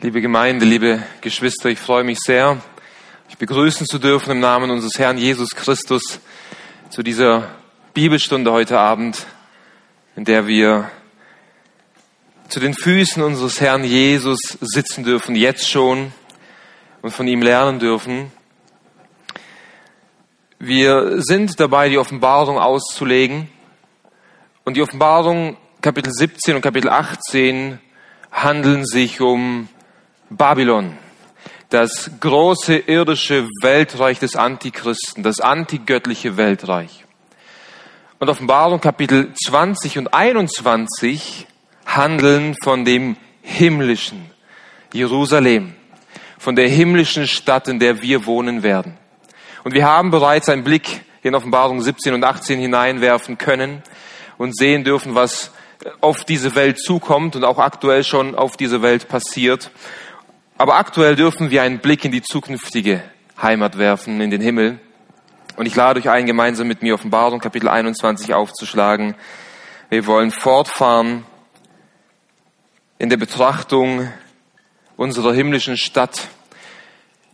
[0.00, 2.62] Liebe Gemeinde, liebe Geschwister, ich freue mich sehr,
[3.28, 6.20] euch begrüßen zu dürfen im Namen unseres Herrn Jesus Christus
[6.88, 7.50] zu dieser
[7.94, 9.26] Bibelstunde heute Abend,
[10.14, 10.88] in der wir
[12.48, 16.12] zu den Füßen unseres Herrn Jesus sitzen dürfen, jetzt schon,
[17.02, 18.30] und von ihm lernen dürfen.
[20.60, 23.50] Wir sind dabei, die Offenbarung auszulegen.
[24.62, 27.80] Und die Offenbarung Kapitel 17 und Kapitel 18
[28.30, 29.68] handeln sich um
[30.30, 30.98] Babylon,
[31.70, 37.04] das große irdische Weltreich des Antichristen, das antigöttliche Weltreich.
[38.18, 41.46] Und Offenbarung Kapitel 20 und 21
[41.86, 44.30] handeln von dem himmlischen
[44.92, 45.74] Jerusalem,
[46.38, 48.98] von der himmlischen Stadt, in der wir wohnen werden.
[49.64, 53.82] Und wir haben bereits einen Blick in Offenbarung 17 und 18 hineinwerfen können
[54.36, 55.52] und sehen dürfen, was
[56.00, 59.70] auf diese Welt zukommt und auch aktuell schon auf diese Welt passiert.
[60.58, 63.00] Aber aktuell dürfen wir einen Blick in die zukünftige
[63.40, 64.80] Heimat werfen, in den Himmel.
[65.56, 69.14] Und ich lade euch ein, gemeinsam mit mir Offenbarung Kapitel 21 aufzuschlagen.
[69.88, 71.24] Wir wollen fortfahren
[72.98, 74.12] in der Betrachtung
[74.96, 76.26] unserer himmlischen Stadt,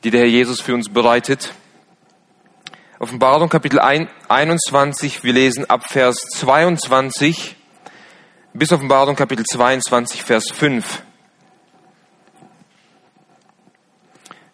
[0.04, 1.54] die der Herr Jesus für uns bereitet.
[2.98, 7.56] Offenbarung Kapitel 21, wir lesen ab Vers 22
[8.52, 11.02] bis Offenbarung Kapitel 22, Vers 5.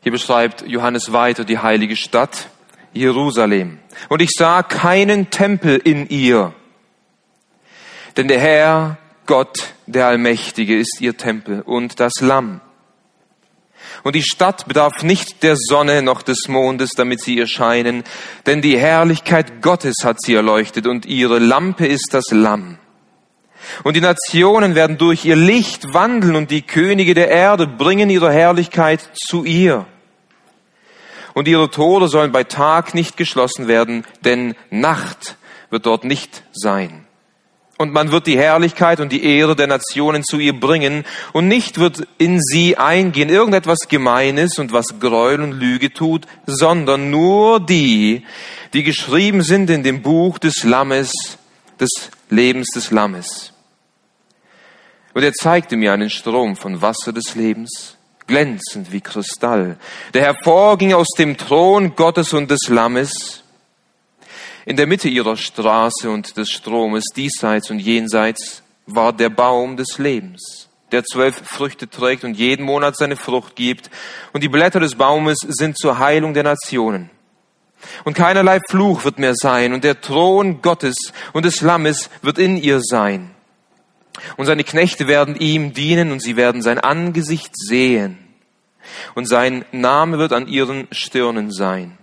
[0.03, 2.49] Hier beschreibt Johannes weiter die heilige Stadt
[2.93, 3.79] Jerusalem.
[4.09, 6.55] Und ich sah keinen Tempel in ihr,
[8.17, 12.61] denn der Herr, Gott, der Allmächtige, ist ihr Tempel und das Lamm.
[14.03, 18.03] Und die Stadt bedarf nicht der Sonne noch des Mondes, damit sie ihr scheinen,
[18.47, 22.79] denn die Herrlichkeit Gottes hat sie erleuchtet und ihre Lampe ist das Lamm.
[23.85, 28.33] Und die Nationen werden durch ihr Licht wandeln und die Könige der Erde bringen ihre
[28.33, 29.87] Herrlichkeit zu ihr.
[31.35, 35.37] Und ihre Tore sollen bei Tag nicht geschlossen werden, denn Nacht
[35.71, 37.07] wird dort nicht sein.
[37.79, 41.79] Und man wird die Herrlichkeit und die Ehre der Nationen zu ihr bringen und nicht
[41.79, 48.27] wird in sie eingehen irgendetwas Gemeines und was Gräuel und Lüge tut, sondern nur die,
[48.75, 51.39] die geschrieben sind in dem Buch des Lammes,
[51.81, 53.53] des Lebens des Lammes.
[55.13, 57.97] Und er zeigte mir einen Strom von Wasser des Lebens,
[58.27, 59.77] glänzend wie Kristall,
[60.15, 63.43] der hervorging aus dem Thron Gottes und des Lammes.
[64.65, 69.99] In der Mitte ihrer Straße und des Stromes, diesseits und jenseits, war der Baum des
[69.99, 73.91] Lebens, der zwölf Früchte trägt und jeden Monat seine Frucht gibt.
[74.33, 77.11] Und die Blätter des Baumes sind zur Heilung der Nationen.
[78.05, 80.97] Und keinerlei Fluch wird mehr sein, und der Thron Gottes
[81.33, 83.35] und des Lammes wird in ihr sein
[84.37, 88.19] und seine Knechte werden ihm dienen und sie werden sein Angesicht sehen.
[89.15, 91.99] Und sein Name wird an ihren Stirnen sein.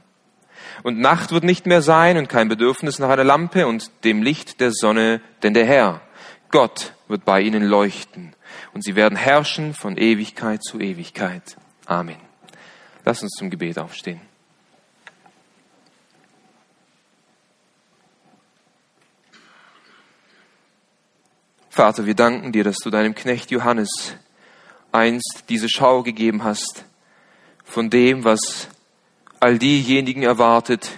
[0.83, 4.61] Und Nacht wird nicht mehr sein und kein Bedürfnis nach einer Lampe und dem Licht
[4.61, 6.01] der Sonne, denn der Herr,
[6.49, 8.35] Gott, wird bei ihnen leuchten.
[8.73, 11.57] Und sie werden herrschen von Ewigkeit zu Ewigkeit.
[11.85, 12.17] Amen.
[13.03, 14.21] Lass uns zum Gebet aufstehen.
[21.77, 24.15] Vater, wir danken dir, dass du deinem Knecht Johannes
[24.91, 26.85] einst diese Schau gegeben hast
[27.65, 28.67] von dem, was
[29.39, 30.89] all diejenigen erwartet,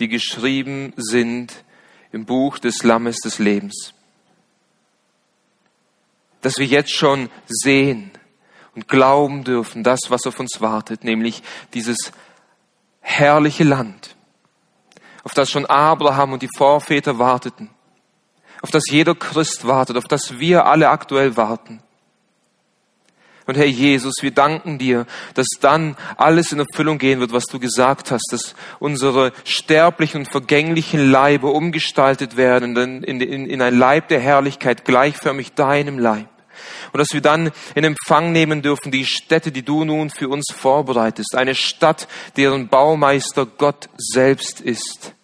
[0.00, 1.64] die geschrieben sind
[2.12, 3.94] im Buch des Lammes des Lebens.
[6.42, 8.10] Dass wir jetzt schon sehen
[8.74, 11.96] und glauben dürfen, das, was auf uns wartet, nämlich dieses
[13.00, 14.14] herrliche Land,
[15.24, 17.70] auf das schon Abraham und die Vorväter warteten
[18.62, 21.80] auf das jeder Christ wartet, auf das wir alle aktuell warten.
[23.48, 27.58] Und Herr Jesus, wir danken dir, dass dann alles in Erfüllung gehen wird, was du
[27.58, 34.08] gesagt hast, dass unsere sterblichen und vergänglichen Leibe umgestaltet werden in, in, in ein Leib
[34.08, 36.28] der Herrlichkeit, gleichförmig deinem Leib.
[36.92, 40.52] Und dass wir dann in Empfang nehmen dürfen die Städte, die du nun für uns
[40.52, 41.34] vorbereitest.
[41.34, 42.06] Eine Stadt,
[42.36, 45.14] deren Baumeister Gott selbst ist.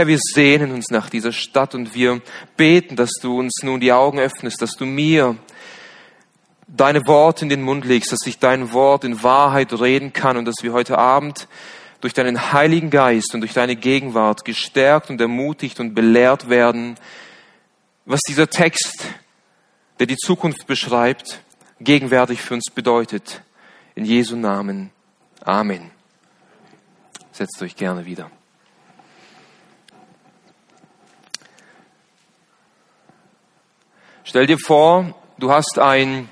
[0.00, 2.22] Herr, wir sehnen uns nach dieser Stadt und wir
[2.56, 5.36] beten, dass du uns nun die Augen öffnest, dass du mir
[6.66, 10.46] deine Worte in den Mund legst, dass ich dein Wort in Wahrheit reden kann und
[10.46, 11.48] dass wir heute Abend
[12.00, 16.94] durch deinen Heiligen Geist und durch deine Gegenwart gestärkt und ermutigt und belehrt werden,
[18.06, 19.04] was dieser Text,
[19.98, 21.42] der die Zukunft beschreibt,
[21.78, 23.42] gegenwärtig für uns bedeutet.
[23.94, 24.92] In Jesu Namen.
[25.44, 25.90] Amen.
[27.32, 28.30] Setzt euch gerne wieder.
[34.30, 36.28] Stell dir vor, du hast ein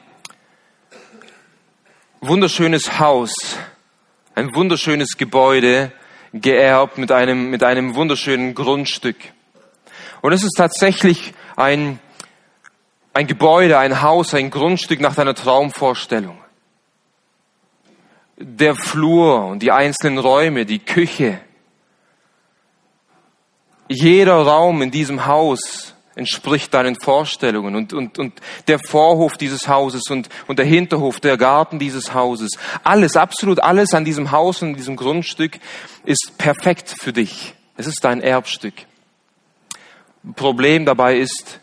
[2.20, 3.32] wunderschönes Haus,
[4.36, 5.90] ein wunderschönes Gebäude
[6.32, 9.16] geerbt mit einem, mit einem wunderschönen Grundstück.
[10.20, 11.98] Und es ist tatsächlich ein,
[13.14, 16.38] ein Gebäude, ein Haus, ein Grundstück nach deiner Traumvorstellung.
[18.36, 21.40] Der Flur und die einzelnen Räume, die Küche,
[23.88, 30.02] jeder Raum in diesem Haus entspricht deinen Vorstellungen und, und, und der Vorhof dieses Hauses
[30.10, 32.58] und, und der Hinterhof, der Garten dieses Hauses.
[32.82, 35.58] Alles, absolut alles an diesem Haus und diesem Grundstück
[36.04, 37.54] ist perfekt für dich.
[37.76, 38.74] Es ist dein Erbstück.
[40.34, 41.60] Problem dabei ist,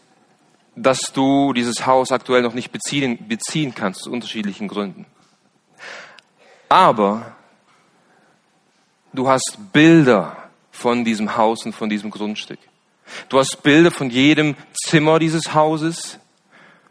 [0.75, 5.05] dass du dieses Haus aktuell noch nicht beziehen, beziehen kannst, aus unterschiedlichen Gründen.
[6.69, 7.35] Aber
[9.13, 10.37] du hast Bilder
[10.71, 12.59] von diesem Haus und von diesem Grundstück.
[13.29, 16.19] Du hast Bilder von jedem Zimmer dieses Hauses,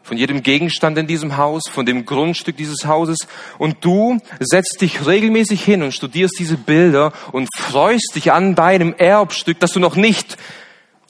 [0.03, 3.17] von jedem Gegenstand in diesem Haus, von dem Grundstück dieses Hauses.
[3.57, 8.93] Und du setzt dich regelmäßig hin und studierst diese Bilder und freust dich an deinem
[8.93, 10.37] Erbstück, das du noch nicht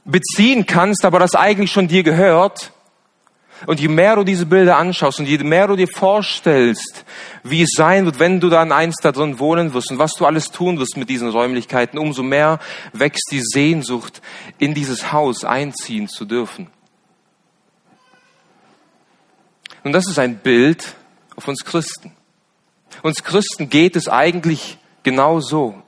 [0.05, 2.71] beziehen kannst, aber das eigentlich schon dir gehört
[3.67, 7.05] und je mehr du diese Bilder anschaust und je mehr du dir vorstellst,
[7.43, 10.25] wie es sein wird, wenn du dann einst da drin wohnen wirst und was du
[10.25, 12.59] alles tun wirst mit diesen Räumlichkeiten, umso mehr
[12.93, 14.21] wächst die Sehnsucht,
[14.57, 16.67] in dieses Haus einziehen zu dürfen.
[19.83, 20.95] Und das ist ein Bild
[21.35, 22.11] auf uns Christen.
[23.03, 25.81] Uns Christen geht es eigentlich genau so.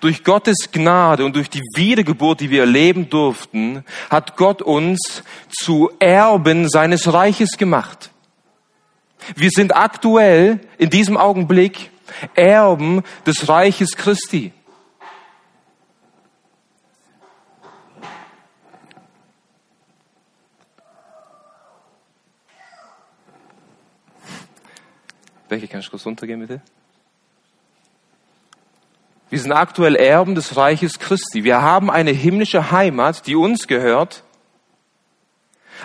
[0.00, 5.90] Durch Gottes Gnade und durch die Wiedergeburt, die wir erleben durften, hat Gott uns zu
[5.98, 8.10] Erben seines Reiches gemacht.
[9.36, 11.90] Wir sind aktuell in diesem Augenblick
[12.34, 14.52] Erben des Reiches Christi.
[25.48, 26.60] Welche kann ich kurz runtergehen, bitte?
[29.30, 31.44] Wir sind aktuell Erben des Reiches Christi.
[31.44, 34.22] Wir haben eine himmlische Heimat, die uns gehört.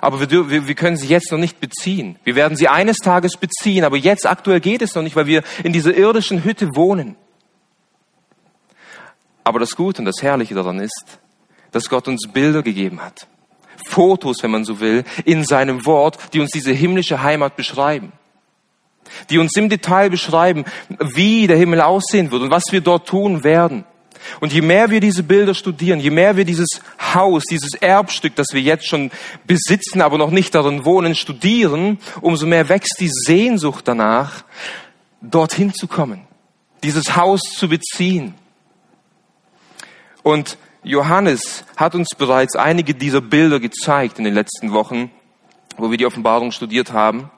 [0.01, 2.17] Aber wir, wir, können sie jetzt noch nicht beziehen.
[2.23, 5.43] Wir werden sie eines Tages beziehen, aber jetzt aktuell geht es noch nicht, weil wir
[5.63, 7.15] in dieser irdischen Hütte wohnen.
[9.43, 11.19] Aber das Gute und das Herrliche daran ist,
[11.71, 13.27] dass Gott uns Bilder gegeben hat.
[13.87, 18.13] Fotos, wenn man so will, in seinem Wort, die uns diese himmlische Heimat beschreiben
[19.29, 20.65] die uns im Detail beschreiben,
[20.99, 23.85] wie der Himmel aussehen wird und was wir dort tun werden.
[24.39, 26.81] Und je mehr wir diese Bilder studieren, je mehr wir dieses
[27.13, 29.11] Haus, dieses Erbstück, das wir jetzt schon
[29.45, 34.43] besitzen, aber noch nicht darin wohnen, studieren, umso mehr wächst die Sehnsucht danach,
[35.21, 36.21] dorthin zu kommen,
[36.83, 38.35] dieses Haus zu beziehen.
[40.23, 45.11] Und Johannes hat uns bereits einige dieser Bilder gezeigt in den letzten Wochen,
[45.77, 47.29] wo wir die Offenbarung studiert haben.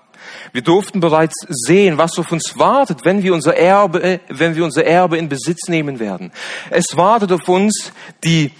[0.54, 4.86] Wir durften bereits sehen, was auf uns wartet, wenn wir unser Erbe, wenn wir unser
[4.86, 6.32] Erbe in Besitz nehmen werden.
[6.70, 7.94] Es wartet auf uns
[8.24, 8.52] die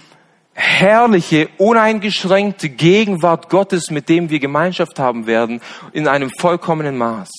[0.54, 5.60] herrliche, uneingeschränkte Gegenwart Gottes, mit dem wir Gemeinschaft haben werden,
[5.92, 7.30] in einem vollkommenen Maß.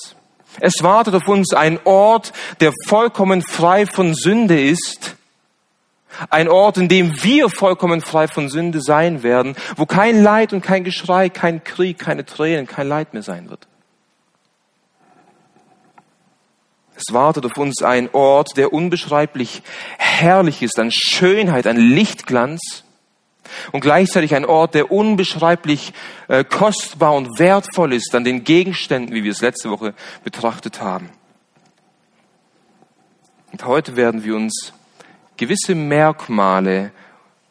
[0.60, 5.16] Es wartet auf uns ein Ort, der vollkommen frei von Sünde ist,
[6.30, 10.62] ein Ort, in dem wir vollkommen frei von Sünde sein werden, wo kein Leid und
[10.62, 13.68] kein Geschrei, kein Krieg, keine Tränen, kein Leid mehr sein wird.
[17.06, 19.62] Es wartet auf uns ein Ort, der unbeschreiblich
[19.98, 22.83] herrlich ist, an Schönheit, an Lichtglanz
[23.72, 25.94] und gleichzeitig ein Ort, der unbeschreiblich
[26.30, 29.94] äh, kostbar und wertvoll ist an den Gegenständen, wie wir es letzte Woche
[30.24, 31.10] betrachtet haben.
[33.52, 34.74] Und heute werden wir uns
[35.36, 36.92] gewisse Merkmale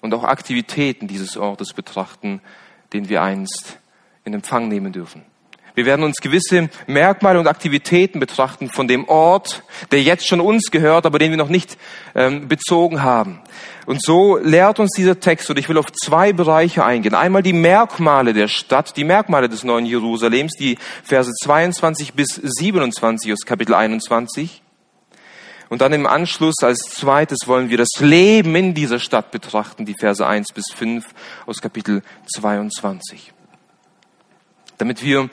[0.01, 2.41] und auch Aktivitäten dieses Ortes betrachten,
[2.93, 3.79] den wir einst
[4.25, 5.25] in Empfang nehmen dürfen.
[5.75, 10.71] Wir werden uns gewisse Merkmale und Aktivitäten betrachten von dem Ort, der jetzt schon uns
[10.71, 11.79] gehört, aber den wir noch nicht
[12.15, 13.41] ähm, bezogen haben.
[13.87, 17.15] Und so lehrt uns dieser Text, und ich will auf zwei Bereiche eingehen.
[17.15, 23.33] Einmal die Merkmale der Stadt, die Merkmale des neuen Jerusalems, die Verse 22 bis 27
[23.33, 24.63] aus Kapitel 21.
[25.71, 29.95] Und dann im Anschluss als zweites wollen wir das Leben in dieser Stadt betrachten, die
[29.99, 31.07] Verse 1 bis 5
[31.47, 32.03] aus Kapitel
[32.37, 33.33] 22
[34.83, 35.31] damit wir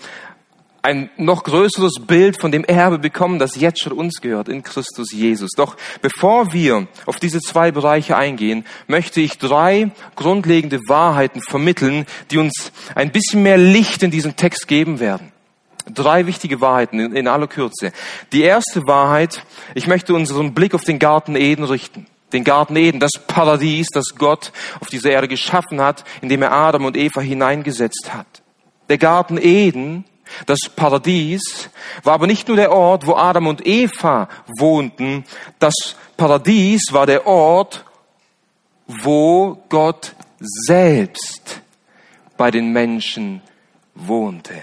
[0.81, 5.11] ein noch größeres Bild von dem Erbe bekommen, das jetzt schon uns gehört in Christus
[5.11, 5.51] Jesus.
[5.55, 12.37] Doch bevor wir auf diese zwei Bereiche eingehen, möchte ich drei grundlegende Wahrheiten vermitteln, die
[12.37, 15.31] uns ein bisschen mehr Licht in diesen Text geben werden.
[15.93, 17.91] Drei wichtige Wahrheiten in, in aller Kürze.
[18.31, 19.43] Die erste Wahrheit,
[19.73, 22.05] ich möchte unseren Blick auf den Garten Eden richten.
[22.31, 26.85] Den Garten Eden, das Paradies, das Gott auf dieser Erde geschaffen hat, indem er Adam
[26.85, 28.43] und Eva hineingesetzt hat.
[28.89, 30.05] Der Garten Eden
[30.45, 31.69] Das Paradies
[32.03, 35.25] war aber nicht nur der Ort, wo Adam und Eva wohnten.
[35.59, 35.73] Das
[36.17, 37.85] Paradies war der Ort,
[38.87, 41.61] wo Gott selbst
[42.37, 43.41] bei den Menschen
[43.95, 44.53] wohnte.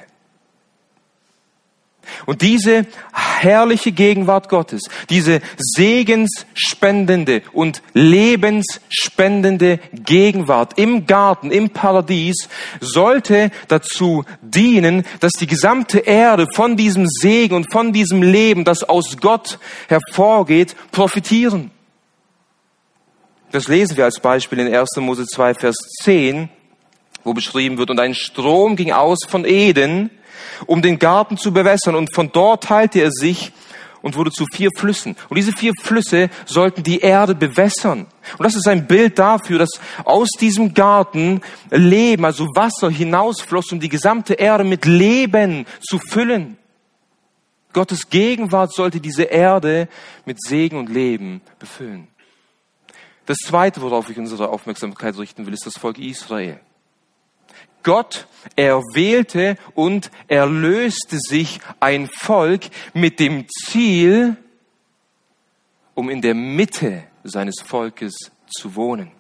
[2.27, 12.49] Und diese herrliche Gegenwart Gottes, diese segensspendende und lebensspendende Gegenwart im Garten, im Paradies,
[12.81, 18.83] sollte dazu dienen, dass die gesamte Erde von diesem Segen und von diesem Leben, das
[18.83, 19.59] aus Gott
[19.89, 21.71] hervorgeht, profitieren.
[23.53, 24.97] Das lesen wir als Beispiel in 1.
[24.97, 26.49] Mose 2, Vers 10,
[27.25, 30.11] wo beschrieben wird, und ein Strom ging aus von Eden,
[30.67, 31.95] um den Garten zu bewässern.
[31.95, 33.53] Und von dort teilte er sich
[34.03, 35.17] und wurde zu vier Flüssen.
[35.29, 38.07] Und diese vier Flüsse sollten die Erde bewässern.
[38.39, 43.81] Und das ist ein Bild dafür, dass aus diesem Garten Leben, also Wasser hinausfloss, um
[43.81, 46.57] die gesamte Erde mit Leben zu füllen.
[47.73, 49.89] Gottes Gegenwart sollte diese Erde
[50.25, 52.09] mit Segen und Leben befüllen.
[53.27, 56.61] Das zweite, worauf ich unsere Aufmerksamkeit richten will, ist das Volk Israel.
[57.87, 58.27] Gott
[58.57, 62.65] erwählte und erlöste sich ein Volk
[62.95, 64.37] mit dem Ziel,
[65.95, 69.13] um in der Mitte seines Volkes zu wohnen.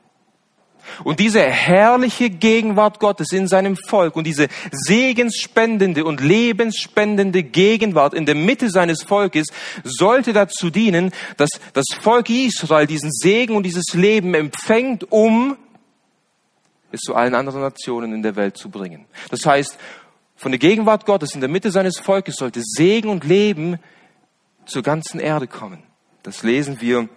[1.05, 8.27] Und diese herrliche Gegenwart Gottes in seinem Volk und diese segensspendende und lebensspendende Gegenwart in
[8.27, 9.47] der Mitte seines Volkes
[9.85, 15.57] sollte dazu dienen, dass das Volk Israel diesen Segen und dieses Leben empfängt, um
[16.93, 19.07] es zu allen anderen Nationen in der Welt zu bringen.
[19.31, 19.79] Das heißt,
[20.37, 23.79] von der Gegenwart Gottes in der Mitte seines Volkes sollte Segen und Leben
[24.67, 25.83] zur ganzen Erde kommen.
[26.23, 27.09] Das lesen wir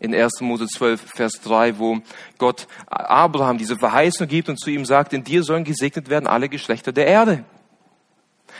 [0.00, 0.40] in 1.
[0.40, 1.98] Mose 12, Vers 3, wo
[2.38, 6.48] Gott Abraham diese Verheißung gibt und zu ihm sagt, in dir sollen gesegnet werden alle
[6.48, 7.44] Geschlechter der Erde.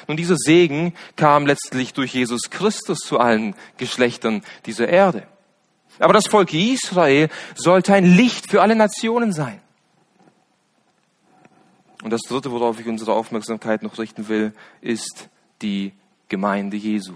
[0.06, 5.26] Nun, dieser Segen kam letztlich durch Jesus Christus zu allen Geschlechtern dieser Erde.
[5.98, 9.60] Aber das Volk Israel sollte ein Licht für alle Nationen sein.
[12.02, 15.28] Und das Dritte, worauf ich unsere Aufmerksamkeit noch richten will, ist
[15.62, 15.92] die
[16.28, 17.14] Gemeinde Jesu.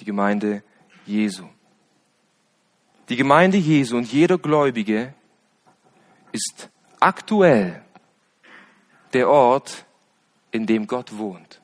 [0.00, 0.62] Die Gemeinde
[1.06, 1.44] Jesu.
[3.08, 5.14] Die Gemeinde Jesu und jeder Gläubige
[6.32, 7.82] ist aktuell
[9.12, 9.84] der Ort,
[10.50, 11.60] in dem Gott wohnt.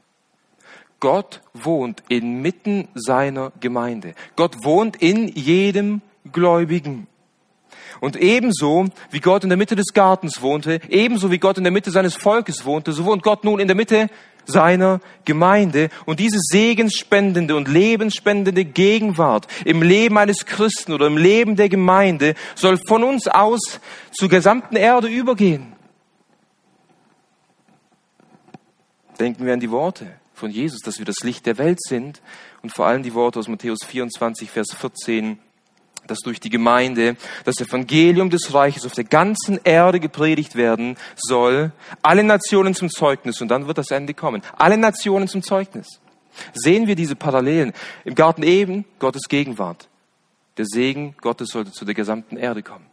[1.00, 4.14] Gott wohnt inmitten seiner Gemeinde.
[4.36, 7.06] Gott wohnt in jedem Gläubigen.
[8.00, 11.72] Und ebenso wie Gott in der Mitte des Gartens wohnte, ebenso wie Gott in der
[11.72, 14.08] Mitte seines Volkes wohnte, so wohnt Gott nun in der Mitte
[14.46, 15.90] seiner Gemeinde.
[16.06, 22.34] Und diese segensspendende und lebensspendende Gegenwart im Leben eines Christen oder im Leben der Gemeinde
[22.54, 23.80] soll von uns aus
[24.12, 25.74] zur gesamten Erde übergehen.
[29.18, 32.22] Denken wir an die Worte von Jesus, dass wir das Licht der Welt sind
[32.62, 35.38] und vor allem die Worte aus Matthäus 24, Vers 14
[36.10, 41.72] dass durch die Gemeinde das Evangelium des Reiches auf der ganzen Erde gepredigt werden soll,
[42.02, 44.42] alle Nationen zum Zeugnis und dann wird das Ende kommen.
[44.56, 46.00] Alle Nationen zum Zeugnis.
[46.52, 47.72] Sehen wir diese Parallelen.
[48.04, 49.88] Im Garten Eden Gottes Gegenwart.
[50.56, 52.86] Der Segen Gottes sollte zu der gesamten Erde kommen.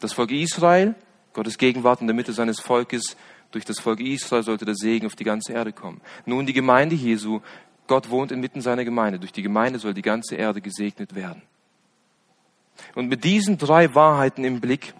[0.00, 0.94] Das Volk Israel,
[1.32, 3.16] Gottes Gegenwart in der Mitte seines Volkes,
[3.50, 6.00] durch das Volk Israel sollte der Segen auf die ganze Erde kommen.
[6.24, 7.40] Nun die Gemeinde Jesu,
[7.86, 9.18] Gott wohnt inmitten seiner Gemeinde.
[9.18, 11.42] Durch die Gemeinde soll die ganze Erde gesegnet werden.
[12.94, 14.94] Und mit diesen drei Wahrheiten im Blick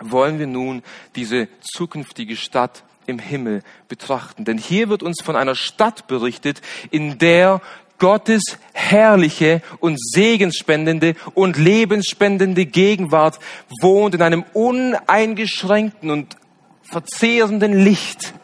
[0.00, 0.82] wollen wir nun
[1.14, 4.44] diese zukünftige Stadt im Himmel betrachten.
[4.44, 6.60] Denn hier wird uns von einer Stadt berichtet,
[6.90, 7.60] in der
[7.98, 13.38] Gottes herrliche und segensspendende und lebensspendende Gegenwart
[13.80, 16.36] wohnt in einem uneingeschränkten und
[16.82, 18.34] verzehrenden Licht,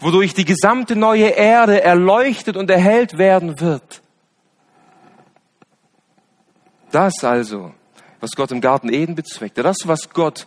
[0.00, 4.02] wodurch die gesamte neue Erde erleuchtet und erhellt werden wird.
[6.90, 7.72] Das also
[8.22, 10.46] was Gott im Garten Eden bezweckte, das, was Gott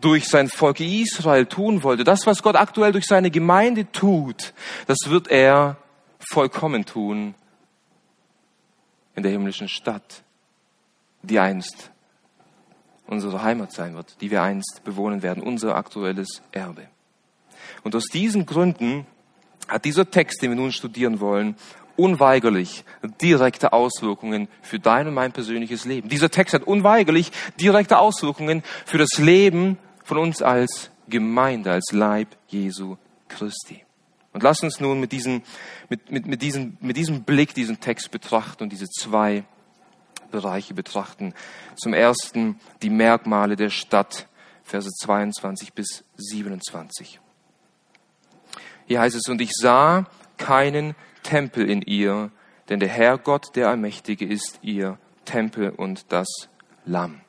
[0.00, 4.54] durch sein Volk Israel tun wollte, das, was Gott aktuell durch seine Gemeinde tut,
[4.86, 5.76] das wird er
[6.18, 7.34] vollkommen tun
[9.14, 10.22] in der himmlischen Stadt,
[11.22, 11.90] die einst
[13.06, 16.88] unsere Heimat sein wird, die wir einst bewohnen werden, unser aktuelles Erbe.
[17.82, 19.06] Und aus diesen Gründen
[19.68, 21.56] hat dieser Text, den wir nun studieren wollen,
[21.96, 22.84] unweigerlich
[23.20, 26.08] direkte Auswirkungen für dein und mein persönliches Leben.
[26.08, 32.28] Dieser Text hat unweigerlich direkte Auswirkungen für das Leben von uns als Gemeinde, als Leib
[32.48, 32.96] Jesu
[33.28, 33.84] Christi.
[34.32, 35.42] Und lass uns nun mit, diesem,
[35.88, 39.44] mit, mit, mit, diesem, mit diesem Blick diesen Text betrachten und diese zwei
[40.30, 41.34] Bereiche betrachten.
[41.76, 44.26] Zum ersten die Merkmale der Stadt,
[44.64, 47.20] Verse 22 bis 27.
[48.86, 50.06] Hier heißt es, und ich sah
[50.38, 52.30] keinen Tempel in ihr,
[52.68, 56.28] denn der Herr Gott, der Allmächtige, ist ihr Tempel und das
[56.84, 57.20] Lamm.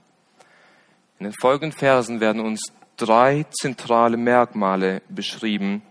[1.20, 5.82] In den folgenden Versen werden uns drei zentrale Merkmale beschrieben,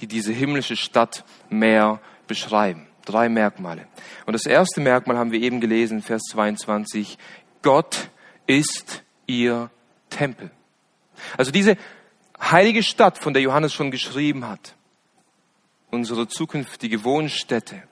[0.00, 2.86] die diese himmlische Stadt mehr beschreiben.
[3.04, 3.86] Drei Merkmale.
[4.26, 7.18] Und das erste Merkmal haben wir eben gelesen, Vers 22.
[7.62, 8.10] Gott
[8.46, 9.70] ist ihr
[10.10, 10.50] Tempel.
[11.36, 11.76] Also diese
[12.40, 14.74] heilige Stadt, von der Johannes schon geschrieben hat,
[15.94, 17.82] unsere zukünftige Wohnstätte.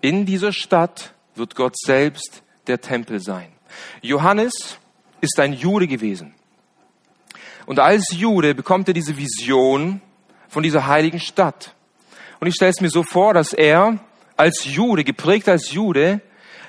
[0.00, 3.52] In dieser Stadt wird Gott selbst der Tempel sein.
[4.02, 4.78] Johannes
[5.20, 6.34] ist ein Jude gewesen.
[7.66, 10.02] Und als Jude bekommt er diese Vision
[10.48, 11.74] von dieser heiligen Stadt.
[12.40, 14.00] Und ich stelle es mir so vor, dass er
[14.36, 16.20] als Jude, geprägt als Jude,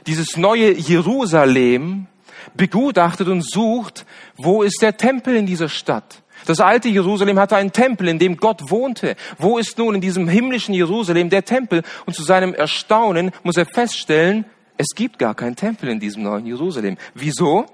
[0.06, 2.08] dieses neue Jerusalem
[2.53, 4.06] begutachtet und sucht,
[4.38, 6.23] wo ist der Tempel in dieser Stadt?
[6.46, 9.16] Das alte Jerusalem hatte einen Tempel, in dem Gott wohnte.
[9.38, 11.84] Wo ist nun in diesem himmlischen Jerusalem der Tempel?
[12.06, 14.46] Und zu seinem Erstaunen muss er feststellen,
[14.78, 16.98] es gibt gar keinen Tempel in diesem neuen Jerusalem.
[17.14, 17.66] Wieso?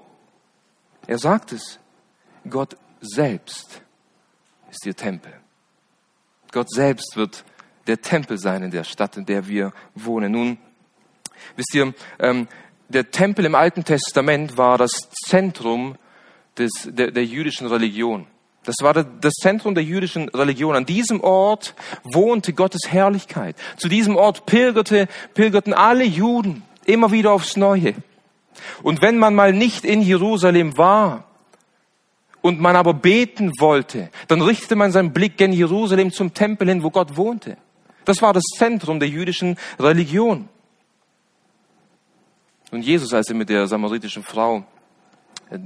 [1.06, 1.78] Er sagt es.
[2.48, 3.82] Gott selbst
[4.70, 5.32] ist ihr Tempel.
[6.52, 7.44] Gott selbst wird
[7.86, 10.32] der Tempel sein in der Stadt, in der wir wohnen.
[10.32, 10.58] Nun,
[11.56, 12.48] wisst ihr, ähm,
[12.88, 14.90] der Tempel im Alten Testament war das
[15.26, 15.96] Zentrum
[16.58, 18.26] des, der, der jüdischen Religion.
[18.64, 20.76] Das war das Zentrum der jüdischen Religion.
[20.76, 21.74] An diesem Ort
[22.12, 23.56] wohnte Gottes Herrlichkeit.
[23.76, 27.94] Zu diesem Ort pilgerte, pilgerten alle Juden immer wieder aufs Neue.
[28.82, 31.24] Und wenn man mal nicht in Jerusalem war
[32.42, 36.82] und man aber beten wollte, dann richtete man seinen Blick gen Jerusalem zum Tempel hin,
[36.82, 37.56] wo Gott wohnte.
[38.04, 40.48] Das war das Zentrum der jüdischen Religion.
[42.70, 44.64] Und Jesus, als er mit der samaritischen Frau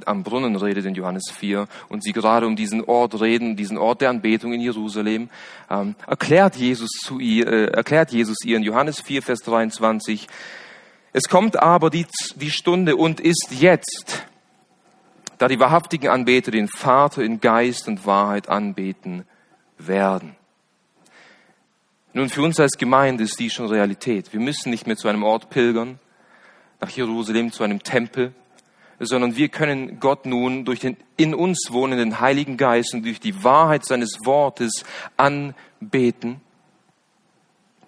[0.07, 4.01] am Brunnen redet in Johannes 4 und sie gerade um diesen Ort reden, diesen Ort
[4.01, 5.29] der Anbetung in Jerusalem,
[5.71, 10.27] ähm, erklärt Jesus zu ihr, äh, erklärt Jesus ihr in Johannes 4, Vers 23,
[11.13, 14.27] es kommt aber die, die Stunde und ist jetzt,
[15.39, 19.25] da die wahrhaftigen Anbeter den Vater in Geist und Wahrheit anbeten
[19.79, 20.35] werden.
[22.13, 24.33] Nun, für uns als Gemeinde ist die schon Realität.
[24.33, 25.99] Wir müssen nicht mehr zu einem Ort pilgern,
[26.81, 28.33] nach Jerusalem, zu einem Tempel,
[29.07, 33.45] sondern wir können Gott nun durch den in uns wohnenden Heiligen Geist und durch die
[33.45, 34.85] Wahrheit seines Wortes
[35.17, 36.41] anbeten.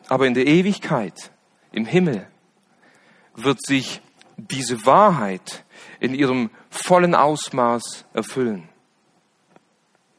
[0.08, 1.30] Aber in der Ewigkeit,
[1.72, 2.26] im Himmel,
[3.34, 4.00] wird sich
[4.36, 5.64] diese Wahrheit
[6.00, 8.68] in ihrem vollen Ausmaß erfüllen.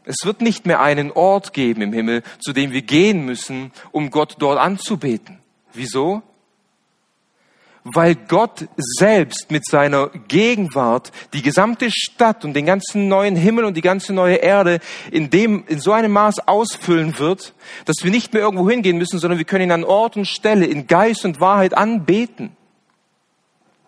[0.05, 4.09] Es wird nicht mehr einen Ort geben im Himmel, zu dem wir gehen müssen, um
[4.09, 5.39] Gott dort anzubeten.
[5.73, 6.23] Wieso?
[7.93, 13.77] Weil Gott selbst mit seiner Gegenwart die gesamte Stadt und den ganzen neuen Himmel und
[13.77, 17.53] die ganze neue Erde in dem, in so einem Maß ausfüllen wird,
[17.85, 20.65] dass wir nicht mehr irgendwo hingehen müssen, sondern wir können ihn an Ort und Stelle
[20.65, 22.55] in Geist und Wahrheit anbeten.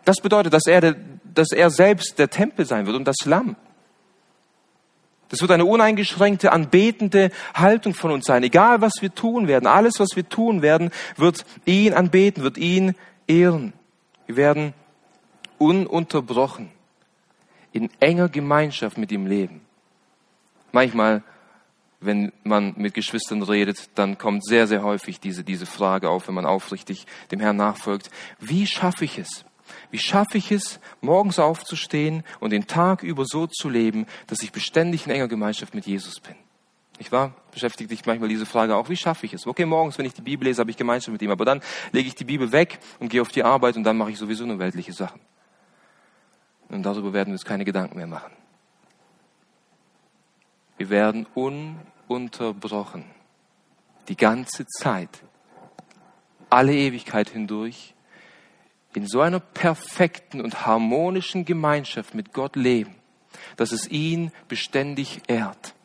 [0.06, 0.96] Das bedeutet, dass er,
[1.34, 3.58] dass er selbst der Tempel sein wird und das Lamm.
[5.30, 8.44] Das wird eine uneingeschränkte, anbetende Haltung von uns sein.
[8.44, 12.96] Egal, was wir tun werden, alles, was wir tun werden, wird ihn anbeten, wird ihn
[13.28, 13.74] ehren.
[14.30, 14.76] Wir werden
[15.58, 16.70] ununterbrochen
[17.72, 19.62] in enger Gemeinschaft mit ihm leben.
[20.72, 21.24] Manchmal,
[22.00, 26.36] wenn man mit Geschwistern redet, dann kommt sehr, sehr häufig diese, diese Frage auf, wenn
[26.36, 28.12] man aufrichtig dem Herrn nachfolgt.
[28.40, 29.46] Wie schaffe ich es?
[29.90, 34.52] Wie schaffe ich es, morgens aufzustehen und den Tag über so zu leben, dass ich
[34.52, 36.36] beständig in enger Gemeinschaft mit Jesus bin?
[37.00, 39.48] Ich war beschäftigt dich manchmal diese Frage auch, wie schaffe ich es?
[39.48, 42.08] Okay, morgens, wenn ich die Bibel lese, habe ich Gemeinschaft mit ihm, aber dann lege
[42.08, 44.60] ich die Bibel weg und gehe auf die Arbeit und dann mache ich sowieso nur
[44.60, 45.20] weltliche Sachen.
[46.68, 48.32] Und darüber werden wir uns keine Gedanken mehr machen.
[50.78, 53.06] Wir werden ununterbrochen
[54.08, 55.22] die ganze Zeit,
[56.50, 57.94] alle Ewigkeit hindurch
[58.94, 62.96] in so einer perfekten und harmonischen Gemeinschaft mit Gott leben,
[63.56, 65.76] dass es ihn beständig ehrt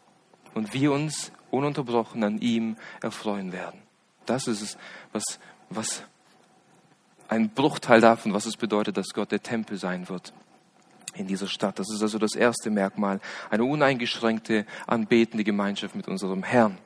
[0.55, 3.81] und wir uns ununterbrochen an ihm erfreuen werden.
[4.27, 4.79] Das ist es,
[5.13, 5.39] was,
[5.69, 6.03] was
[7.29, 10.33] ein Bruchteil davon, was es bedeutet, dass Gott der Tempel sein wird
[11.15, 11.79] in dieser Stadt.
[11.79, 16.79] Das ist also das erste Merkmal, eine uneingeschränkte, anbetende Gemeinschaft mit unserem Herrn.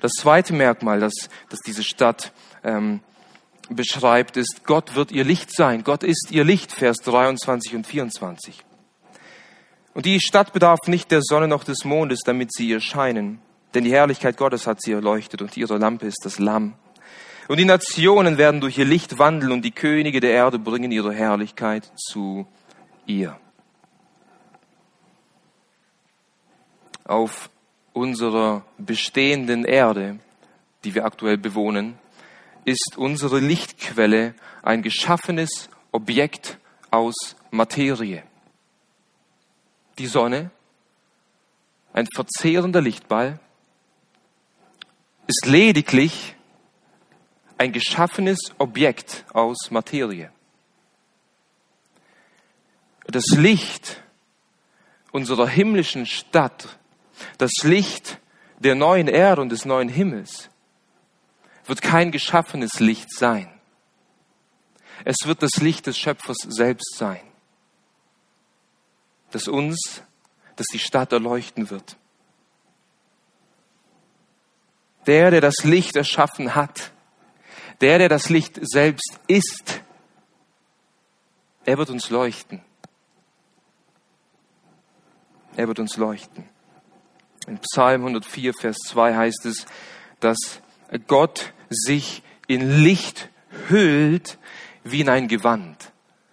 [0.00, 2.32] Das zweite Merkmal, dass, dass diese Stadt
[2.62, 3.00] ähm,
[3.68, 5.84] beschreibt, ist, Gott wird ihr Licht sein.
[5.84, 8.64] Gott ist ihr Licht, Vers 23 und 24.
[10.00, 13.38] Und die Stadt bedarf nicht der Sonne noch des Mondes, damit sie ihr scheinen.
[13.74, 16.72] Denn die Herrlichkeit Gottes hat sie erleuchtet und ihre Lampe ist das Lamm.
[17.48, 21.12] Und die Nationen werden durch ihr Licht wandeln und die Könige der Erde bringen ihre
[21.12, 22.46] Herrlichkeit zu
[23.04, 23.38] ihr.
[27.04, 27.50] Auf
[27.92, 30.18] unserer bestehenden Erde,
[30.82, 31.98] die wir aktuell bewohnen,
[32.64, 36.56] ist unsere Lichtquelle ein geschaffenes Objekt
[36.90, 38.22] aus Materie.
[40.00, 40.50] Die Sonne,
[41.92, 43.38] ein verzehrender Lichtball,
[45.26, 46.34] ist lediglich
[47.58, 50.32] ein geschaffenes Objekt aus Materie.
[53.08, 54.02] Das Licht
[55.12, 56.78] unserer himmlischen Stadt,
[57.36, 58.20] das Licht
[58.58, 60.48] der neuen Erde und des neuen Himmels,
[61.66, 63.52] wird kein geschaffenes Licht sein.
[65.04, 67.20] Es wird das Licht des Schöpfers selbst sein,
[69.30, 70.02] das uns,
[70.56, 71.96] das die Stadt erleuchten wird.
[75.06, 76.92] Der, der das Licht erschaffen hat,
[77.80, 79.82] der, der das Licht selbst ist,
[81.64, 82.62] er wird uns leuchten.
[85.56, 86.48] Er wird uns leuchten.
[87.46, 89.66] In Psalm 104, Vers 2 heißt es,
[90.20, 90.38] dass
[91.06, 93.28] Gott sich in Licht
[93.68, 94.38] hüllt
[94.84, 95.89] wie in ein Gewand.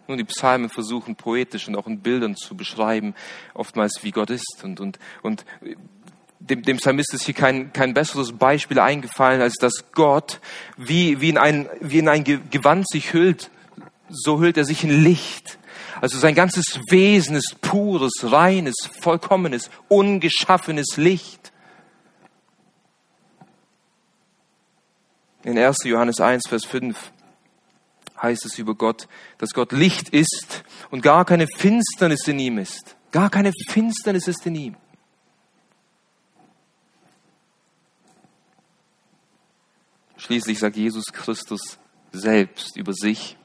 [0.07, 3.13] Nun, die Psalmen versuchen poetisch und auch in Bildern zu beschreiben,
[3.53, 4.61] oftmals wie Gott ist.
[4.63, 5.45] Und, und, und
[6.39, 10.39] dem, dem Psalmist ist hier kein, kein besseres Beispiel eingefallen, als dass Gott
[10.77, 13.51] wie, wie, in ein, wie in ein Gewand sich hüllt,
[14.09, 15.59] so hüllt er sich in Licht.
[15.99, 21.51] Also sein ganzes Wesen ist pures, reines, vollkommenes, ungeschaffenes Licht.
[25.43, 25.77] In 1.
[25.85, 27.11] Johannes 1, Vers 5
[28.21, 32.95] heißt es über Gott, dass Gott Licht ist und gar keine Finsternis in ihm ist.
[33.11, 34.75] Gar keine Finsternis ist in ihm.
[40.17, 41.77] Schließlich sagt Jesus Christus
[42.11, 43.37] selbst über sich,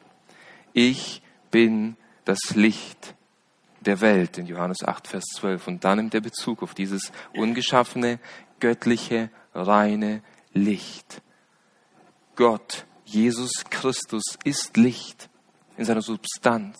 [0.73, 3.15] ich bin das Licht
[3.81, 5.69] der Welt in Johannes 8, Vers 12.
[5.69, 8.19] Und dann nimmt er Bezug auf dieses ungeschaffene,
[8.61, 11.21] göttliche, reine Licht.
[12.37, 15.29] Gott Jesus Christus ist Licht
[15.77, 16.79] in seiner Substanz.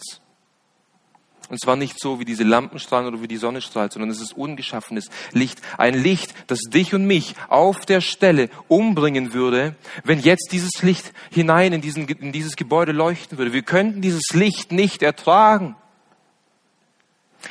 [1.51, 4.23] Und zwar nicht so wie diese Lampen strahlen oder wie die Sonne strahlt, sondern es
[4.23, 5.61] ist ungeschaffenes Licht.
[5.77, 11.13] Ein Licht, das dich und mich auf der Stelle umbringen würde, wenn jetzt dieses Licht
[11.31, 13.53] hinein in, diesen, in dieses Gebäude leuchten würde.
[13.53, 15.77] Wir könnten dieses Licht nicht ertragen.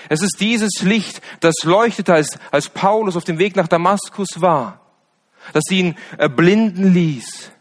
[0.10, 4.80] Es ist dieses Licht, das leuchtete, als, als Paulus auf dem Weg nach Damaskus war,
[5.54, 7.52] das ihn erblinden ließ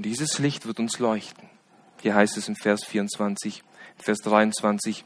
[0.00, 1.46] Und dieses Licht wird uns leuchten.
[2.00, 3.62] Hier heißt es in Vers 24,
[3.98, 5.04] Vers 23,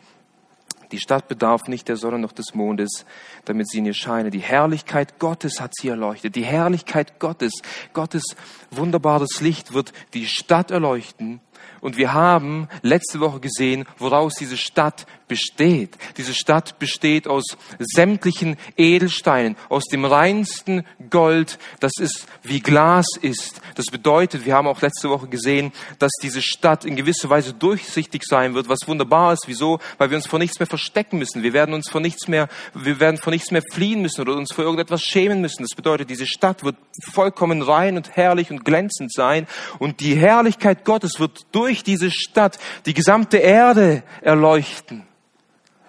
[0.93, 3.05] die Stadt bedarf nicht der Sonne noch des Mondes,
[3.45, 4.31] damit sie in ihr scheine.
[4.31, 6.37] Die Herrlichkeit Gottes hat sie erleuchtet.
[6.37, 7.55] Die Herrlichkeit Gottes,
[7.93, 8.23] Gottes
[8.71, 11.41] wunderbares Licht wird die Stadt erleuchten
[11.81, 15.99] und wir haben letzte Woche gesehen, woraus diese Stadt besteht.
[16.17, 17.43] Diese Stadt besteht aus
[17.81, 23.61] sämtlichen Edelsteinen, aus dem reinsten Gold, das ist wie Glas ist.
[23.75, 28.23] Das bedeutet, wir haben auch letzte Woche gesehen, dass diese Stadt in gewisser Weise durchsichtig
[28.23, 29.49] sein wird, was wunderbar ist.
[29.49, 29.81] Wieso?
[29.99, 31.43] Weil wir uns vor nichts mehr verstecken müssen.
[31.43, 34.53] Wir werden uns vor nichts mehr, wir werden vor nichts mehr fliehen müssen oder uns
[34.53, 35.65] vor irgendetwas schämen müssen.
[35.65, 36.77] Das bedeutet, diese Stadt wird
[37.13, 39.49] vollkommen rein und herrlich und glänzend sein
[39.81, 45.09] und die Herrlichkeit Gottes wird durch diese Stadt die gesamte Erde erleuchten.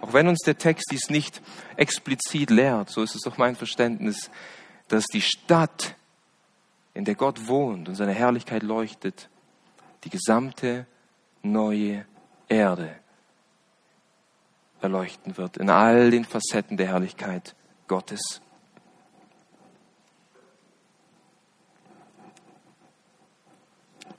[0.06, 1.42] Auch wenn uns der Text dies nicht
[1.78, 4.30] explizit lehrt, so ist es doch mein Verständnis,
[4.88, 5.96] dass die Stadt,
[6.94, 9.30] in der Gott wohnt und seine Herrlichkeit leuchtet,
[10.04, 10.86] die gesamte
[11.42, 12.06] neue
[12.48, 12.96] Erde
[14.80, 17.56] erleuchten wird, in all den Facetten der Herrlichkeit
[17.88, 18.42] Gottes.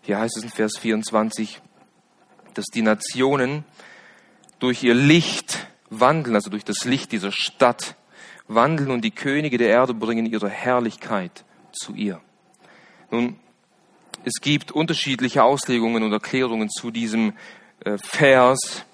[0.03, 1.63] Hier heißt es in Vers 24,
[2.55, 3.65] dass die Nationen
[4.59, 5.69] durch ihr Licht
[6.01, 7.97] wandeln, also durch das Licht dieser Stadt
[8.49, 12.21] wandeln und die Könige der Erde bringen ihre Herrlichkeit zu ihr.
[13.11, 13.37] Nun,
[14.25, 17.35] es gibt unterschiedliche Auslegungen und Erklärungen zu diesem
[17.85, 18.85] äh, Vers,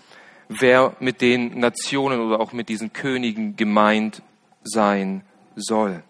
[0.48, 4.22] wer mit den Nationen oder auch mit diesen Königen gemeint
[4.62, 5.22] sein
[5.54, 6.02] soll.